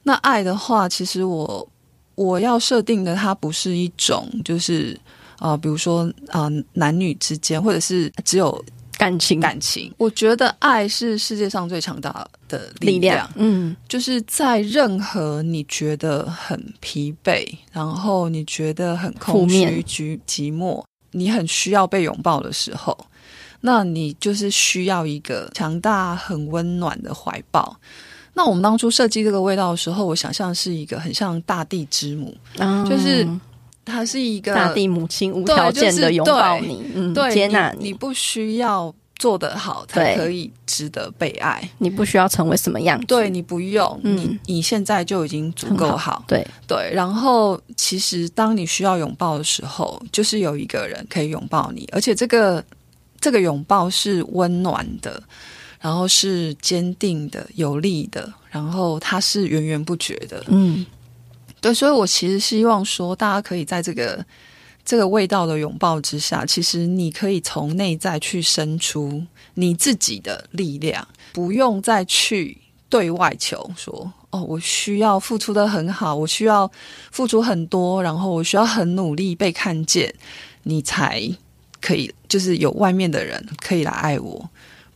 [0.02, 1.68] 那爱的话，其实我
[2.14, 4.98] 我要设定的，它不是一种，就是
[5.38, 8.64] 啊、呃，比如说啊、呃，男女之间，或者是只有。
[8.98, 13.00] 感情，感情，我觉得爱是世界上最强大的力量。
[13.00, 13.30] 力量。
[13.34, 22.96] 嗯，就是在任何你觉得很疲惫，然后你觉得很空虚、寂寂寞，你很需要被拥抱的时候，
[23.62, 27.76] 那你就是需要一个强大、很温暖的怀抱。
[28.34, 33.28] 那我们当初设计这个味道的时候，我想象是一个很像大地之母，嗯、就是
[33.84, 38.94] 它是一个大地母亲无条件的拥抱你，就是、嗯，对接纳你，你不需要。
[39.18, 41.62] 做得好才可以值得被爱。
[41.78, 46.24] 你不需要成为什么样子，对，你不用，嗯、你你现在就已经足够好，好。
[46.26, 52.64] 对对，然后其实当你需要拥抱的时候，就是有一个人可以拥抱你，而且这个
[53.20, 55.22] 这个拥抱是温暖的，
[55.82, 60.42] 然后是坚定的、有力的，然后它是源源不绝的。
[60.48, 60.86] 嗯，
[61.60, 64.24] 对，所以我其实希望说，大家可以在这个。
[64.84, 76.68] 这个味道的拥抱之下，其实你可以从内在去生出你自己的力量，不用再去对外求说哦，我需要付出的很好，我需要
[77.12, 80.12] 付出很多，然后我需要很努力被看见，
[80.64, 81.22] 你才
[81.80, 84.50] 可以，就是有外面的人可以来爱我。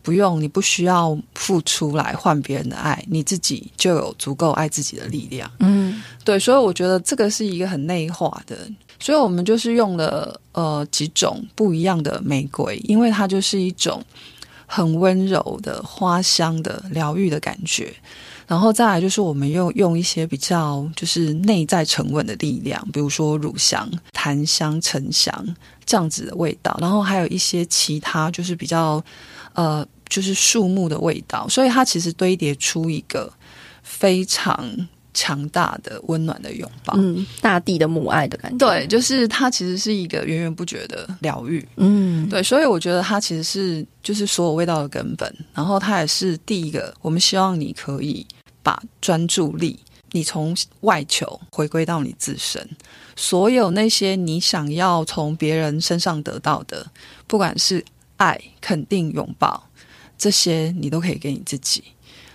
[0.07, 5.51] 不用，你不需要付出来换别人的爱，你自己就有足够爱自己的力量。
[5.59, 8.57] 嗯，对，所以我觉得这个是一个很内化的。
[9.01, 14.01] 所以我们就是用了呃几种不一样的玫瑰，因为它就是一种
[14.65, 17.93] 很温柔的花香的疗愈的感觉。
[18.47, 25.45] 然后再来就是我们用用一些比较就是内在沉稳的力量，比如说乳香、檀香、沉香
[25.85, 26.77] 这样子的味道。
[26.79, 29.03] 然后还有一些其他就是比较
[29.51, 33.31] 呃就是树木的味道，所以它其实堆叠出一个
[33.83, 34.87] 非常。
[35.13, 48.23] 强大的温暖的拥抱，嗯，大地的母爱的感觉，对，就是它其实是一个源源不绝的疗愈，嗯，对，所以我觉得它其实是就是所有味道的根本，然后它也是第一个，我们希望你可以
[48.61, 49.79] 把专注力，
[50.11, 52.69] 你从外求回归到你自身，
[53.15, 56.85] 所有那些你想要从别人身上得到的，
[57.25, 57.83] 不管是
[58.17, 59.66] 爱、肯定、拥抱，
[60.17, 61.83] 这些你都可以给你自己。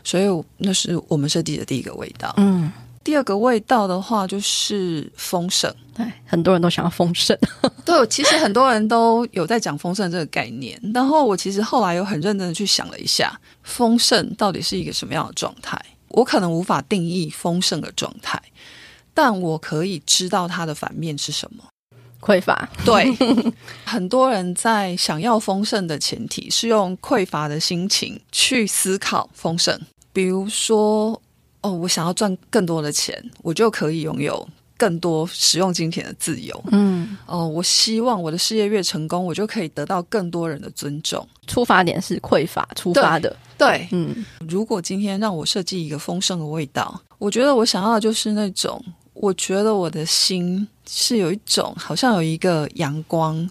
[0.05, 2.35] 所以那是我们设计的第一个味道。
[2.37, 2.73] 嗯，
[3.05, 5.73] 第二个味道的话就是丰盛。
[5.95, 7.39] 对，很多人都想要丰盛。
[7.85, 10.81] 对，其实很多人都有在讲丰盛这个概念。
[10.93, 15.81] 然后我其实后来有很认真的去想了一下，丰盛到底是一个什么样的状态？
[16.09, 18.43] 我可能无法定义丰盛的状态，
[19.15, 21.65] 但我可以知道它的反面是什么。
[22.23, 22.67] 匮乏。
[22.85, 23.13] 对，
[23.85, 29.79] 很多人在想要丰盛的前提是用匮乏的心情去思考丰盛。
[30.13, 31.21] 比如说，
[31.63, 36.65] 哦，我想要赚更多的钱，我就可以拥有更多使用金钱的自由。
[36.71, 41.27] 嗯，哦，我希望我的事业越成功，我就可以得到更多人的尊重。
[41.47, 43.35] 出发点是匮乏出发的。
[43.57, 53.49] 对，对，嗯，如果今天让我设计一个丰盛的味道，我觉得我想要的就是那种，我觉得我的心是有一种，好像有一个阳光。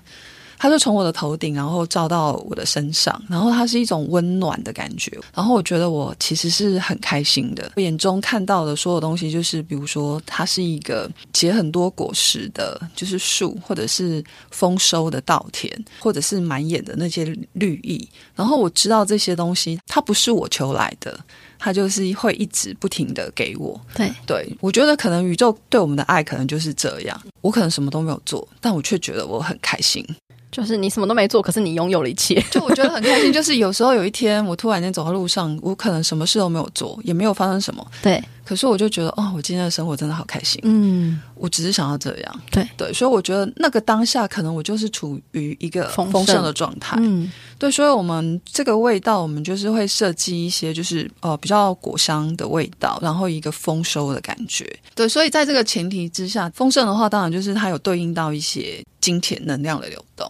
[0.62, 7.72] 它就从我的头顶，然后照到我的身上，然后它是一种温暖的感觉，然后我觉得我其实是很开心的。
[7.76, 18.08] 我眼中看到的所有东西，就是比如说，它是一个结很多果实的，就是树，或者是丰收的稻田，或者是满眼的那些绿意。
[18.36, 21.20] 然后我知道这些东西，它不是我求来的，
[21.58, 23.82] 它就是会一直不停的给我。
[23.96, 27.20] 对对，我觉得可能宇宙对我们的爱，可能就是这样。
[27.42, 30.06] 我可能什么都没有做，但我却觉得我很开心。
[30.52, 33.32] 就是你什么都没做，可是你拥有了一切，就我觉得很开心。
[33.32, 38.22] 就是有时候有一天，我突然间走在路上，我可能什么事都没有做，也没有发生什么，对。
[38.44, 40.60] 可是我就觉得，哦，我今天的生活真的好开心。
[40.64, 42.92] 嗯，我只是想要这样，对对。
[42.92, 46.98] 所以我觉得那个当下，可能我就是处于一个丰盛的状态。
[47.00, 47.72] 嗯，对。
[47.72, 54.68] 所以我们这个味道，我们就是会设计一些，就是呃比较果香的味道，然后一个丰收的感觉。
[54.96, 60.30] 对，所以在这个前提之下，丰盛的话，当然就是它有对应到一些金钱能量的流动。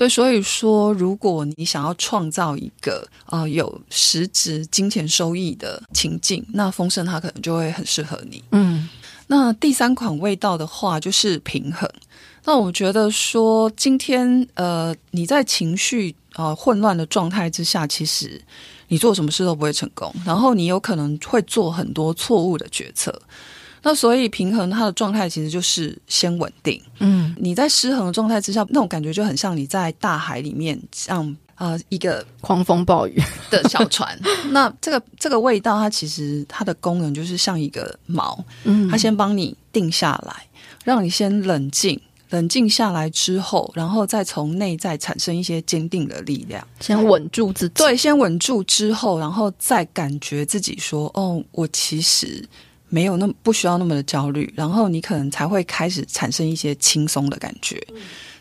[0.00, 8.42] 对，所以说，如果你想要创造一个呃有实质金钱收益的情境，那丰盛它可能就会很适合你。
[8.52, 8.88] 嗯，
[9.26, 11.86] 那第三款味道的话就是平衡。
[12.44, 18.40] 那我觉得说，今天呃你在情绪呃混乱的状态之下，其实
[18.88, 23.20] 你做什么事都不会成功，然后你有可能会做很多错误的决策。
[23.82, 26.80] 那所以平衡它的状态其实就是先稳定。
[26.98, 34.18] 嗯，你在失衡的状态之下，那种感觉就很像你在大海里面，像啊、呃、一个狂风暴雨的小船。
[34.52, 40.46] 那这个这个味道，它其实它的功能就是像一个锚，嗯，它先帮你定下来，
[40.84, 41.98] 让你先冷静，
[42.28, 47.74] 冷静下来之后，然后再从内在产生一些坚定的力量，先稳住自己。
[47.76, 52.46] 对，先稳住之后，然后再感觉自己说：“哦，我其实。”
[52.90, 57.82] 没有那么不需要那么的焦虑，然后你可能才会开始产生一些轻松的感觉。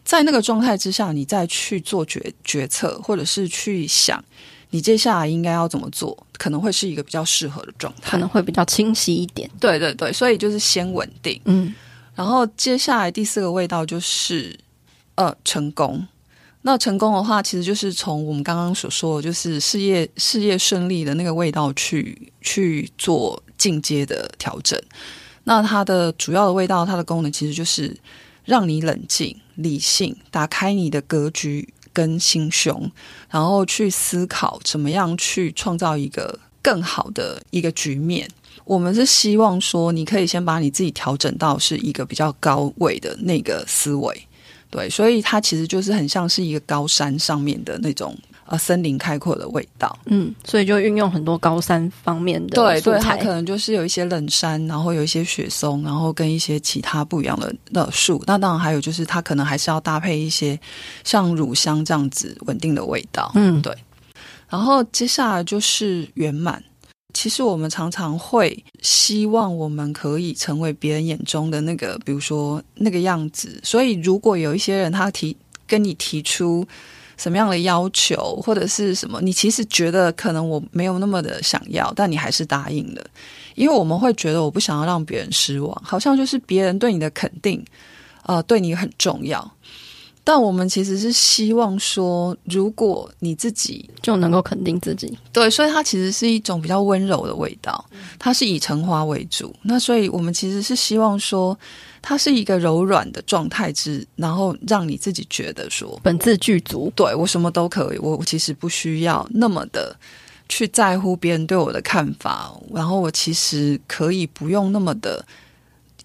[0.03, 4.23] 在那个状态之下，你再去做决决策，或者是去想
[4.71, 9.49] 你接下来应该要怎么做，可能会是一个比较适合的状态，可能会比较清晰一点。
[9.59, 11.73] 对对对，所以就是先稳定，嗯，
[12.15, 14.57] 然后接下来第四个味道就是
[15.15, 16.07] 呃成功。
[16.61, 24.77] 那成功的话，其实就是从我们刚刚所说的，就是事业事业顺利的那个味道去去做进阶的调整。
[25.45, 27.95] 那它的主要的味道，它的功能其实就是
[28.43, 32.91] 让你冷静、理性，打开你的格局跟心胸，
[33.29, 38.29] 然后去思考怎么样去创造一个更好的一个局面。
[38.65, 44.27] 我们是希望说，你可以先把你自己调整到是一个比较高位的那个思维。
[44.69, 48.15] 对，所以它其实就是很像是一个高山上面的那种
[48.45, 58.23] 呃森林开阔的味道，嗯，所以就运用很多高山方面的对对，它可能就是有一些冷杉，然后有一些雪松，然后跟一些其他不一样的的树。
[58.27, 60.59] 那当然还有就是它可能还是要搭配一些
[61.03, 63.75] 像乳香这样子稳定的味道，嗯，对。
[64.47, 66.63] 然后接下来就是圆满。
[67.13, 73.59] 其实我们常常会希望我们可以成为别人眼中的那个，比如说那个样子。
[73.63, 75.35] 所以，如果有一些人他提
[75.67, 76.65] 跟你提出
[77.17, 83.03] 什么样的要求，或者是什么，你其实觉得可能我没有那么的想要，但你还是答应了，
[83.55, 87.65] 因为我们会觉得我不想要让别人失望，好像就是别人对你的肯定，
[88.23, 89.51] 呃，对你很重要。
[90.29, 97.83] 但我们其实是希望说，如果你自己就能够肯定自己，对，所以它其实是一种比较温柔的味道，
[98.19, 99.51] 它是以橙花为主。
[99.63, 101.57] 那所以我们其实是希望说，
[101.99, 109.97] 它是一个柔软的状态之，然后让你自己觉得说，本自具足，对，我什么都可以，我我其实不需要那么的
[110.47, 115.25] 去在乎别人对我的看法，然后我其实可以不用那么的。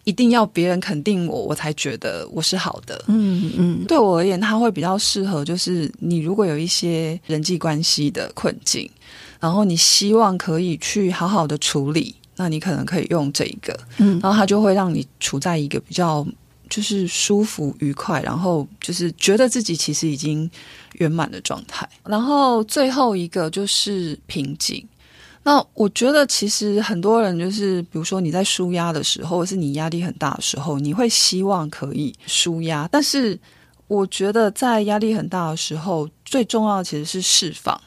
[0.04, 3.04] 一定要别人肯定我，我才觉得我是好的。
[3.08, 8.88] 嗯嗯，对我而言，它会比较适合，就是你如果有一些人际关系的困境，
[9.40, 16.26] 然后你希望可以去好好的处理，那你可能可以用这一个，嗯，然后它就会让你处在一个比较
[16.68, 20.50] 就是舒服愉快，然后就是觉得自己其实已经
[20.94, 21.88] 圆满的状态。
[22.04, 24.86] 然后最后一个就是平静。
[25.46, 32.88] 那我觉得，其实很多人就是，比如说你在舒压的时候，或是你压力很大的时候，你会希望可以舒压。
[32.90, 33.38] 但是，
[33.86, 37.78] 我觉得在压力很大的时候，最重要的其实是释放，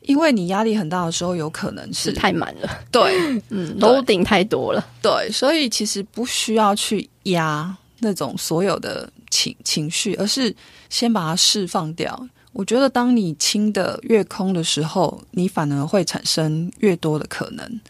[0.00, 3.16] 因为你压力很大的时候，有可能是，是太满了，对，
[3.50, 10.52] 嗯，loading 太多了，对，所以其实不需要去压那种所有的情情绪，而是
[10.90, 12.28] 先把它释放掉。
[12.56, 17.80] 我觉得，当你清的越空的时候，你反而会产生越多的可能。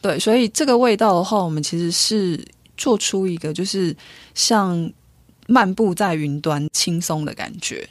[0.00, 2.44] 对，所以这个味道的话，我们其实是
[2.76, 3.96] 做出一个就是
[4.34, 4.92] 像
[5.46, 7.88] 漫步在云端轻松的感觉。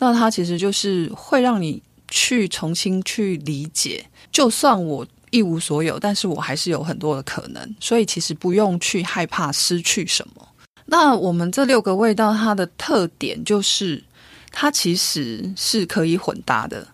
[0.00, 7.76] 那它其实就是会让你去重新去理解，就算我一无所有，但是我还是有很多的可能。
[7.78, 10.48] 所以其实不用去害怕失去什么。
[10.86, 14.02] 那我们这六个味道，它的特点就是。
[14.50, 16.86] 它其实是可以混搭的，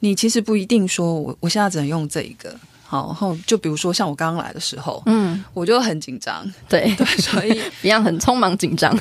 [0.00, 2.54] 你其实不一定说我我现在只能用这一个，
[2.84, 6.94] 好，然后就比如说像我刚刚来的时候，嗯，我就很紧张，对。
[6.96, 8.96] 对，所以 一样很匆忙紧张，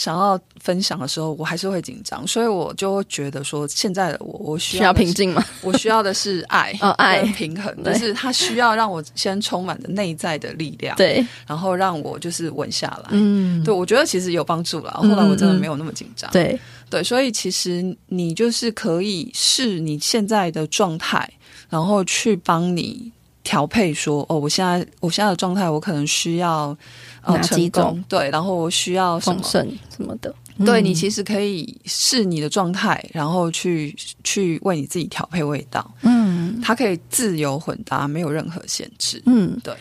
[0.00, 5.44] 想要分享的时候，我还是会紧张，所以我就会觉得说，现在的我我需要，平静吗？
[5.60, 7.20] 我需要的是爱哦，爱。
[7.36, 16.58] 平衡，就是它需要让我先充满着内在的力量，对，然后让我就是稳下来，嗯，对，我觉得其实有帮助了，后来我真的没有那么紧张，对。
[16.88, 21.30] 对，所以其实你就是可以视你现在的状态，
[21.68, 23.12] 然后去帮你
[23.42, 26.76] 调配说，哦，我现在我现在的状态，我可能需要
[27.22, 29.42] 呃哪几种成功，对，然后我需要什么？
[29.42, 29.66] 什
[29.98, 39.74] 么的，对，嗯，你其实可以试你的状态，然后去去为你自己调配味道，嗯，它可以自由混搭，没有任何限制，嗯，对。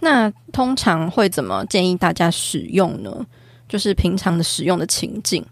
[0.00, 3.24] 那通常会怎么建议大家使用呢？
[3.68, 5.42] 就是平常的使用的情境。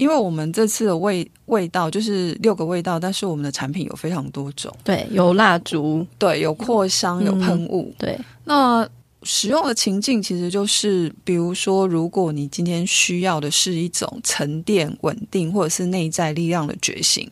[0.00, 8.18] 因为我们这次的味味道就是六个味道，但是我们的产品有非常多种，对，有蜡烛，对，有扩香，有喷雾，嗯，对。
[8.44, 8.88] 那
[9.24, 17.30] 使用的情境其实就是，比如说，如果你今天需要的是一种沉淀、稳定，或者是内在力量的觉醒，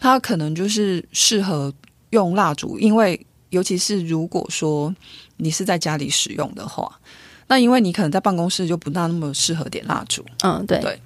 [0.00, 1.72] 它可能就是适合
[2.10, 4.92] 用蜡烛，因为尤其是如果说
[5.36, 6.90] 你是在家里使用的话，
[7.46, 10.80] 那因为你可能在办公室就不大那么适合点蜡烛，嗯，对。
[10.80, 10.98] 对。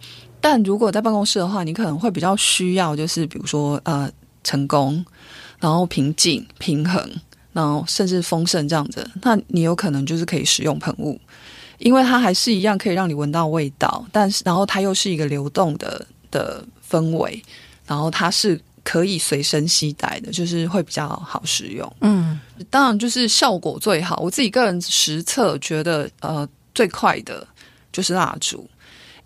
[0.44, 4.10] 但如果在办公室的话，你可能会比较需要，就是比如说呃，
[4.42, 5.02] 成功，
[5.58, 7.02] 然后平静、平衡，
[7.54, 9.10] 然后甚至丰盛这样子。
[9.22, 11.18] 那你有可能就是可以使用喷雾，
[11.78, 17.42] 因为它还是一样可以让你闻到味道，但是然后它又是一个流动的的氛围，
[17.86, 21.90] 然后它是可以随身携带的，就是会比较好使用。
[22.02, 22.38] 嗯，
[22.68, 24.20] 当然就是效果最好。
[24.20, 27.48] 我自己个人实测觉得，呃，最快的
[27.90, 28.68] 就是蜡烛，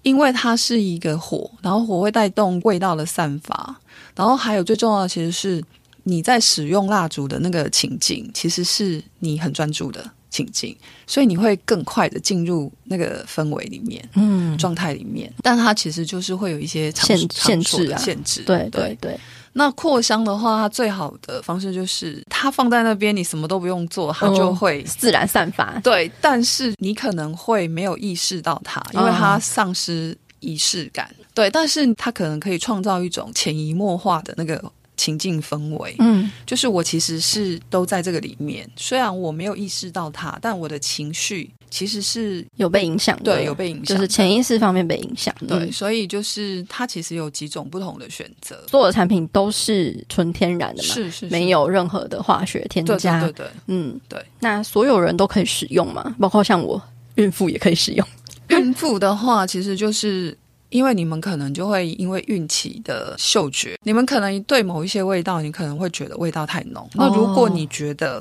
[0.02, 3.76] 因为它是一个火，然后火会带动味道的散发，
[4.14, 5.62] 然后还有最重要的其实是
[6.04, 10.10] 你在使用蜡烛的那个情境，其实是你很专注的。
[10.30, 10.76] 情境，
[11.06, 15.32] 所以你会更快的进入那个氛围里面，嗯，状态里面。
[15.42, 18.42] 但它其实就是会有一些限限制啊，限制。
[18.42, 19.18] 对对对。
[19.58, 25.78] 那扩香的话，它最好的方式就是它放在那边，你什么都不用做，它就会自然散发。
[25.80, 31.14] 对，但是你可能会没有意识到它，因为它丧失仪式感。
[31.34, 34.72] 对，但是它可能可以创造一种潜移默化的那个。
[34.98, 56.14] 情境氛围，嗯，就是我其实是都在这个里面，虽然我没有意识到它，但我的情绪其实是有被影响的，对，有被影响，就是潜意识方面被影响，对，嗯，所以就是它其实有几种不同的选择，所有的产品都是纯天然的嘛，是，是是，没有任何的化学添加，对对，对对，嗯，对，那所有人都可以使用吗？
[56.18, 56.82] 包括像我
[57.14, 58.04] 孕妇也可以使用，
[58.48, 60.36] 孕妇的话其实就是。
[60.70, 66.88] 因为你们可能就会因为孕期的嗅觉，你们可能对某一些味道，你可能会觉得味道太浓。
[66.94, 68.20] 那如果你觉得，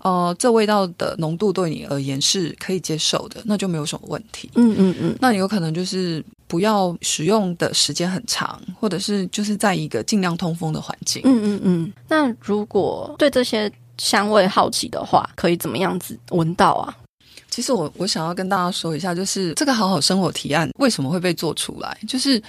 [0.00, 4.50] 哦、呃，这味道的浓度对你而言是可以接受的，那就没有什么问题。
[4.54, 5.16] 嗯嗯嗯。
[5.20, 11.22] 那你有可能就是不要使用的时间很长，或者是就是在一个尽量通风的环境。
[11.24, 11.92] 嗯嗯嗯。
[12.08, 16.94] 那如果对这些香味好奇的话，可以怎么样子闻到啊？
[17.54, 21.96] 其实我我想要跟大家说一下，就是这个好好生活提案为什么会被做出来？
[22.08, 22.42] 就是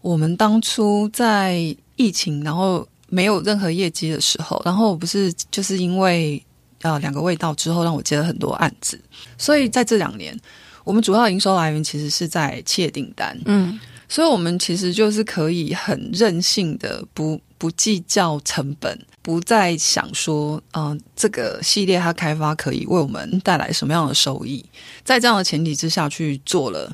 [0.00, 1.60] 我们当初在
[1.94, 6.44] 疫情，然后没有任何业绩的时候，然后不是就是因为
[6.82, 9.00] 呃两个味道之后，让我接了很多案子，
[9.36, 10.36] 所以在这两年，
[10.82, 13.78] 我们主要营收来源其实是在企业订单，嗯，
[14.08, 17.40] 所以我们其实就是可以很任性的不。
[17.58, 24.64] 不计较成本，不再想说，嗯、呃，这个系列它开发可以为我们带来什么样的收益，
[25.04, 26.90] 在这样的前提之下去做了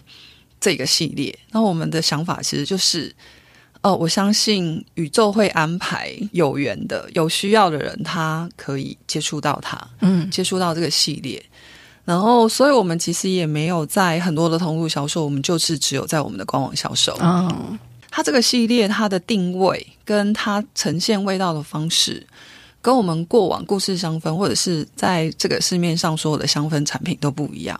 [0.58, 1.38] 这个系列。
[1.52, 3.14] 那我们的想法其实就是，
[3.82, 11.44] 哦、呃，我相信宇宙会安排有缘的、有需要的人，他可以接触到它，嗯，接触到这个系列。
[12.06, 17.16] 然后，所以我们其实也没有在很多的通路销售，我们就是只有在我们的官网销售。
[17.20, 17.78] 嗯。
[18.16, 22.24] 它这个系列，它的定位跟它呈现味道的方式，
[22.80, 27.78] 跟我们过往故事香氛或者是在这个市面上所有的香氛产品都不一样。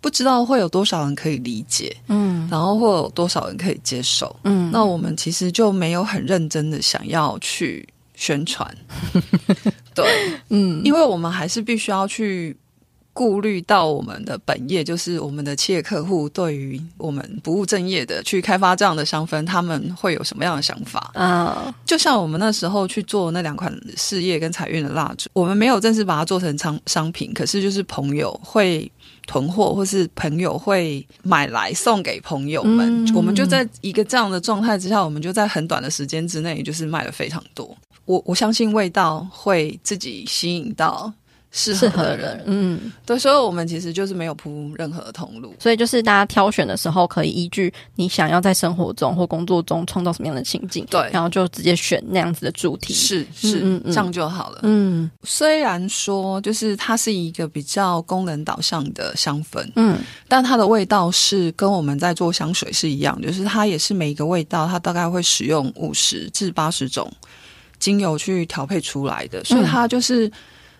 [0.00, 4.70] 不知道会有多少人可以理解，嗯，然后会有多少人可以接受，嗯。
[4.70, 8.72] 那我们其实就没有很认真的想要去宣传，
[9.92, 10.06] 对，
[10.50, 12.56] 嗯，因为我们还是必须要去。
[13.14, 21.72] 顾虑到我们的本业，就是我们的企业客户对于我们不务正业的去开发这样的香氛，他们会有什么样的想法啊？
[21.86, 28.90] 就像我们那时候去做那两款事业跟财运的蜡烛，我们没有正式把它做成商商品，可是就是朋友会
[29.28, 33.06] 囤货，或是朋友会买来送给朋友们。
[33.06, 37.76] 嗯、我们就在一个这样的状态之下，我们就在很短的时间之内，就是卖了非常多。
[38.06, 41.12] 我我相信味道会自己吸引到。
[41.56, 54.58] 适合的人，嗯，对，所以我们其实就是没有铺任何通路，所以就是大家挑选的时候，可以依据你想要在生活中或工作中创造什么样的情境，对，然后就直接选那样子的主题，是是，嗯嗯，这样就好了。
[54.64, 59.96] 嗯，虽然说就是它是一个比较功能导向的香氛，嗯，
[60.26, 67.08] 但它的味道是跟我们在做香水是一样，就是它也是每一个味道，它大概会使用五十至八十种
[67.78, 70.28] 精油去调配出来的，所以它就是。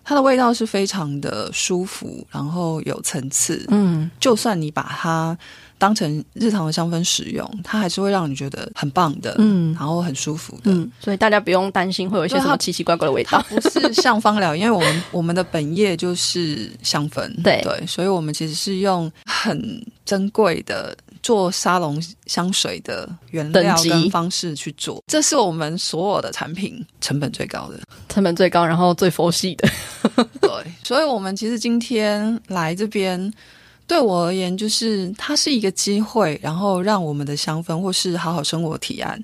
[0.05, 3.65] 它的味道是非常的舒服，然后有层次。
[3.69, 5.35] 嗯，就算你把它
[5.77, 9.35] 当成日常的香氛使用，它还是会让你觉得很棒的。
[9.39, 10.71] 嗯，然后很舒服的。
[10.71, 13.43] 嗯，所以大家不用担心会有一些什么奇奇怪怪的味道。
[13.49, 17.27] 它不是像芳疗，因为我们 我们的本业就是香氛。
[17.41, 20.95] 对对，所以我们其实是用很珍贵的。
[21.25, 29.67] 做沙龙香水的原料跟方式去做，这是我们所有的产品成本最高的，成本最高，然后最佛系的。
[30.39, 30.51] 对，
[30.83, 33.33] 所以，我们其实今天来这边，
[33.87, 39.19] 对我而言，就是它是一个机会，然后让我们的香氛或是好好生活提案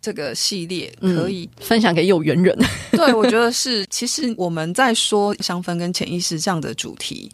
[0.00, 2.58] 这个系列可以、嗯、分享给有缘人。
[2.92, 7.30] 对，我觉得是，其实我们在说香氛跟潜意识这样的主题。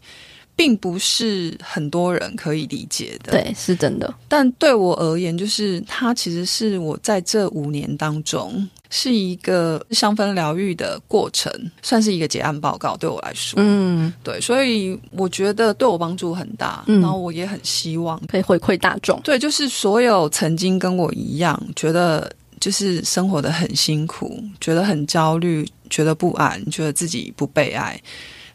[0.60, 4.14] 并不是很多人可以理解的，对，是真的。
[4.28, 11.50] 但对我而言，就是它其实是我在这五年当中是一个香氛疗愈的过程，
[11.80, 12.94] 算是一个结案报告。
[12.94, 16.84] 对我来说，嗯，对，所以我觉得对我帮助很大。
[16.88, 19.18] 嗯，然后我也很希望可以回馈大众。
[19.24, 22.30] 对，就是所有曾经跟我一样觉得
[22.60, 27.98] 就是生活的很辛苦，觉得很焦虑，觉得不安，觉得自己不被爱，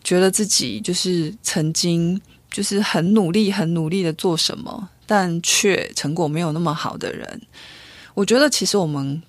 [0.06, 7.42] 觉得自己就是曾经就是很努力、很努力的做什么，但却成果没有那么好的人，
[8.14, 9.22] 我觉得其实我们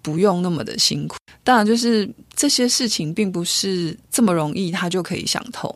[0.00, 1.16] 不用那么的辛苦。
[1.42, 5.74] 当然，就是这些事情并不是这么容易，他就可以想通。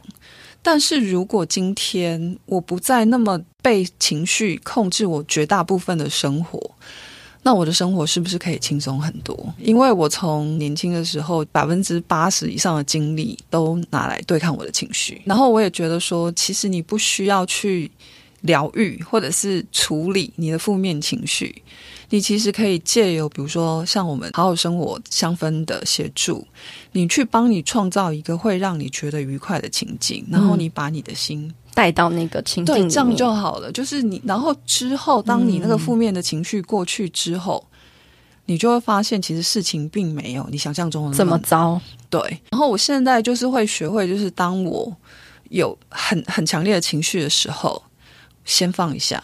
[0.63, 6.71] 但是如果今天我不再那么被情绪控制我绝大部分的生活，
[7.43, 9.55] 那我的生活是不是可以轻松很多？
[9.59, 15.21] 因为我从年轻的时候，百分之八十以上的精力都拿来对抗我的情绪。
[15.25, 17.91] 然后我也觉得说，其实你不需要去
[18.43, 21.63] 疗愈或者是处理你的负面情绪。
[22.11, 26.47] 你其实可以借由，比如说像我们好好生活香氛的协助，
[26.93, 33.71] 你去帮你创造一个会让你觉得愉快的情境，然后你把你的心带到那个情境，对，这样就好了。
[33.73, 37.77] 就是你，然后之后，当你那个负面的情绪过去之后，嗯、
[38.47, 41.81] 你就会发现，其实事情并没有你想象中的这么糟。
[42.11, 42.21] 对。
[42.51, 44.95] 然后我现在就是会学会，就是当我
[45.51, 47.83] 有很很强烈的情绪的时候，
[48.45, 49.23] 先放一下。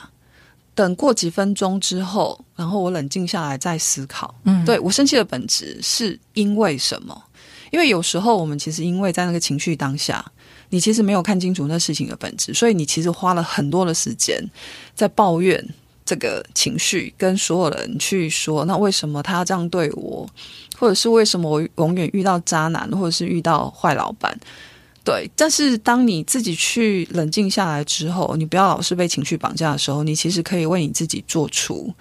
[0.75, 4.33] 等过几分钟之后，然后我冷静下来再思考。
[4.45, 7.21] 嗯，对，我生气的本质是因为什么？
[7.73, 10.25] 因为有时候我们其实因为在那个情绪当下，
[10.71, 14.43] 你其实没有看清楚那事情的本质，所以你其实花了很多的时间
[14.95, 15.63] 在抱怨
[16.05, 20.29] 这个情绪，跟所有人去说，那为什么他要这样对我？
[20.79, 24.39] 或者是为什么我永远遇到渣男，或者是遇到坏老板？
[25.05, 31.93] 对，但是当你自己去冷静下来之后，你不要老是被情绪绑架的时候，你其实可以为你自己做出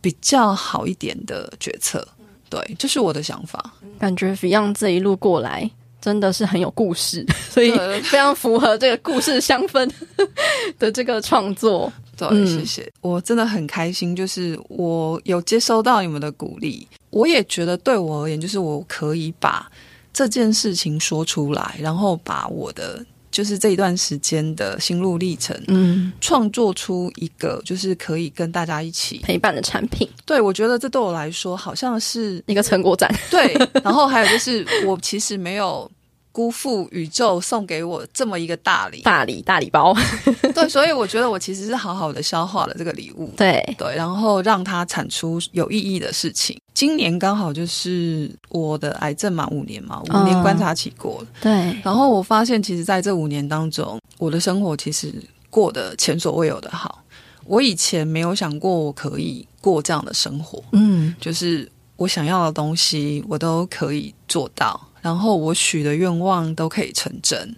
[0.00, 2.06] 比较好一点的决策。
[2.50, 3.74] 对，这是我的想法。
[3.98, 5.70] 感觉 Beyond 这一路过来
[6.02, 7.70] 真的是很有故事， 所以
[8.04, 9.90] 非常符合这个故事香氛
[10.78, 11.90] 的这个创作。
[12.14, 19.70] 对，谢谢，我真的很开心，就是我有接收到你们的鼓励，我也觉得对我而言，就是我可以把。
[20.14, 30.08] 这件事情说出来，然后把我的就是这一段时间的心路历程，嗯，创作出一个就是可以跟大家一起陪伴的产品。
[30.24, 33.12] 对，我觉得这对我来说好像是一个成果展。
[33.30, 33.52] 对，
[33.82, 35.90] 然后还有就是我其实没有。
[36.32, 39.94] 辜负宇宙送给我这么一个大礼，大礼大礼包。
[40.54, 43.30] 对，所以我觉得我其实是好好的消化了这个礼物。
[43.36, 46.58] 对对，然后让它产出有意义的事情。
[46.74, 51.28] 今年刚好就是我的癌症满五年嘛，五年观察期过了。
[51.42, 51.52] 对，
[51.84, 55.12] 然后我发现，其实在这五年当中，我的生活其实
[55.50, 57.04] 过得前所未有的好。
[57.44, 60.62] 我以前没有想过我可以过这样的生活。
[60.72, 64.80] 嗯，就是我想要的东西，我都可以做到。
[65.02, 67.54] 然后我许的愿望都可以成真，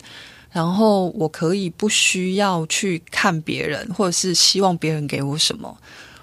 [0.50, 5.76] 然后我可以不需要去看别人，或者是希望别人给我什么，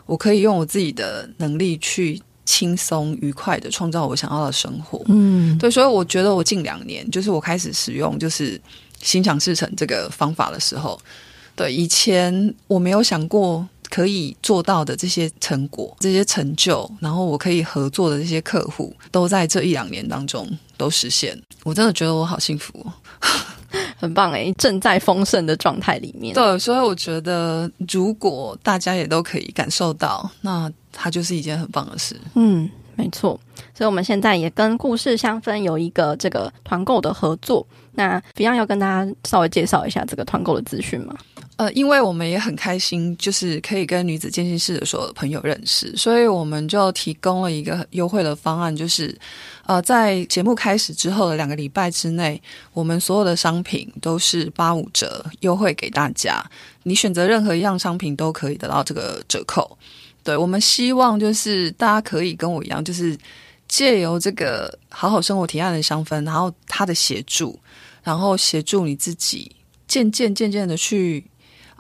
[0.06, 5.00] 我可以用我自己的能力去轻松愉快的创造我想要的生活。
[5.06, 8.60] 嗯，对，所以我觉得我近两年，就是我开始使用就是
[9.02, 11.00] 心想事成这个方法的时候，
[11.56, 13.66] 对，以前我没有想过。
[13.92, 21.40] 可以做到的这些成果、这些成就，然后我可以合作的这些客户，都在这一两年当中都实现。
[21.64, 22.94] 我真的觉得我好幸福哦，
[24.00, 26.34] 很棒诶，正在丰盛的状态里面。
[26.34, 32.16] 对，所以我觉得如果大家也都可以感受到，那它就是一件很棒的事。
[32.36, 33.38] 嗯，没错。
[33.76, 37.68] 所以我们现在也跟故事香氛有一个这个团购的合作。
[37.94, 41.14] 那 Beyond 要跟大家稍微介绍一下这个团购的资讯吗？
[41.62, 49.16] 呃，因为我们也很开心，就是可以跟女子健身室的所有的朋友认识，所以我们就提供了一个优惠的方案，就是
[49.68, 52.42] 呃，在节目开始之后的两个礼拜之内，
[52.74, 56.44] 我们所有的商品都是八五折优惠给大家。
[56.82, 59.78] 你选择任何一样商品都可以得到这个折扣。
[60.24, 63.16] 对，我们希望就是大家可以跟我一样，就是
[63.68, 67.60] 借由这个好好生活提案的香氛，然后它的协助，
[68.02, 69.56] 然后协助你自己
[69.88, 71.24] 渐渐渐渐的去。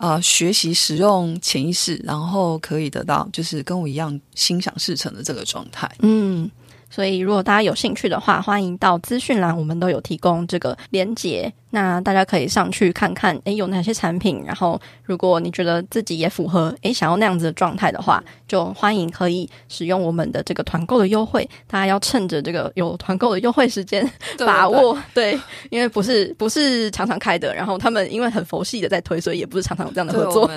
[0.01, 5.89] 啊、学习使用潜意识，然后可以得到就是跟我一样心想事成的这个状态。
[5.99, 6.49] 嗯。
[6.91, 14.43] 所以，如果大家有兴趣的话，欢迎到资讯栏，我们都有提供这个连接，那大家可以上去看看，诶，有哪些产品。
[14.45, 21.49] 然后，如果你觉得自己也符合，诶，想要那样子的状态的话，就欢迎可以使用我们的这个团购的优惠。
[21.65, 24.05] 大家要趁着这个有团购的优惠时间
[24.39, 27.55] 把握，对，对，对，因为不是不是常常开的。
[27.55, 30.51] 然后他们因为很佛系的在推，所以也不是常常有这样的合作。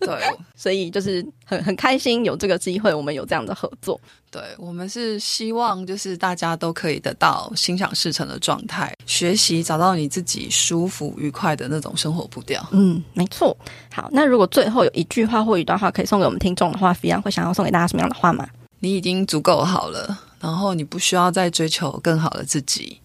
[0.00, 0.20] 对，
[0.56, 4.00] 所以就是很很开心有这个机会，我们有这样的合作。
[4.30, 12.64] 对，我们是希望就是大家都可以得到心想事成的状态，学习找到你自己舒服愉快的那种生活步调。
[12.70, 13.56] 嗯，没错。
[13.92, 18.48] 好，那如果最后有一句话或一段话可以送给我们听众的话，Fion 会想要送给大家什么样的话吗？
[18.78, 22.98] 你已经足够好了，然后你不需要再追求更好的自己。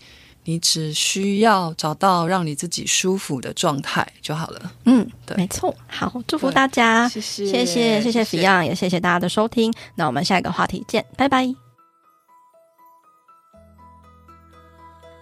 [0.46, 4.72] 你只需要找到让你自己舒服的状态就好了。
[4.86, 5.76] 嗯，对，没错。
[5.88, 9.74] 好，祝福大家，谢谢，谢谢，谢谢 Fion，也谢谢大家的收听。
[9.96, 11.54] 那我们下一个话题见，拜拜。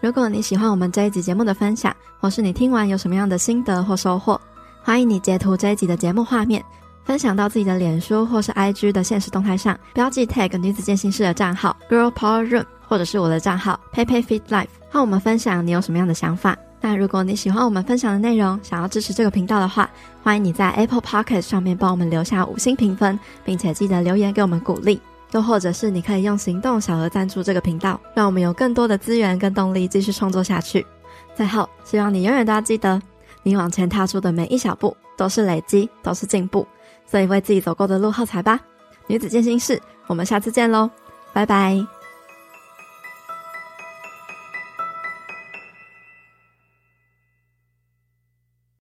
[0.02, 4.40] 如果你喜欢我们这一集节目的分享，或是你听完有什么样的心得或收获，
[4.84, 6.62] 欢迎你截图这一集的节目画面，
[7.06, 16.56] 分享到自己的脸书或是 IG 的现实动态上，标记 tag 女子健心室的账号 Girl Power Room，或者是我的账号 PeiPei Fit Life，和我们分享你有什么样的想法。
[16.80, 19.90] 那如果你喜欢我们分享的内容，想要支持这个频道的话，
[20.22, 25.02] 欢迎你在 Apple Podcast 上面帮我们留下五星评分，并且记得留言给我们鼓励。
[25.32, 30.86] 又或者是你可以用行动小额赞助这个频道，让我们有更多的资源跟动力继续创作下去。
[31.34, 33.02] 最后，希望你永远都要记得，
[33.42, 36.68] 你往前踏出的每一小步都是累积，都是进步。
[37.08, 38.60] 所以为自己走过的路喝彩吧，
[39.08, 40.88] 女子健心事，我们下次见喽，
[41.34, 42.03] 拜拜。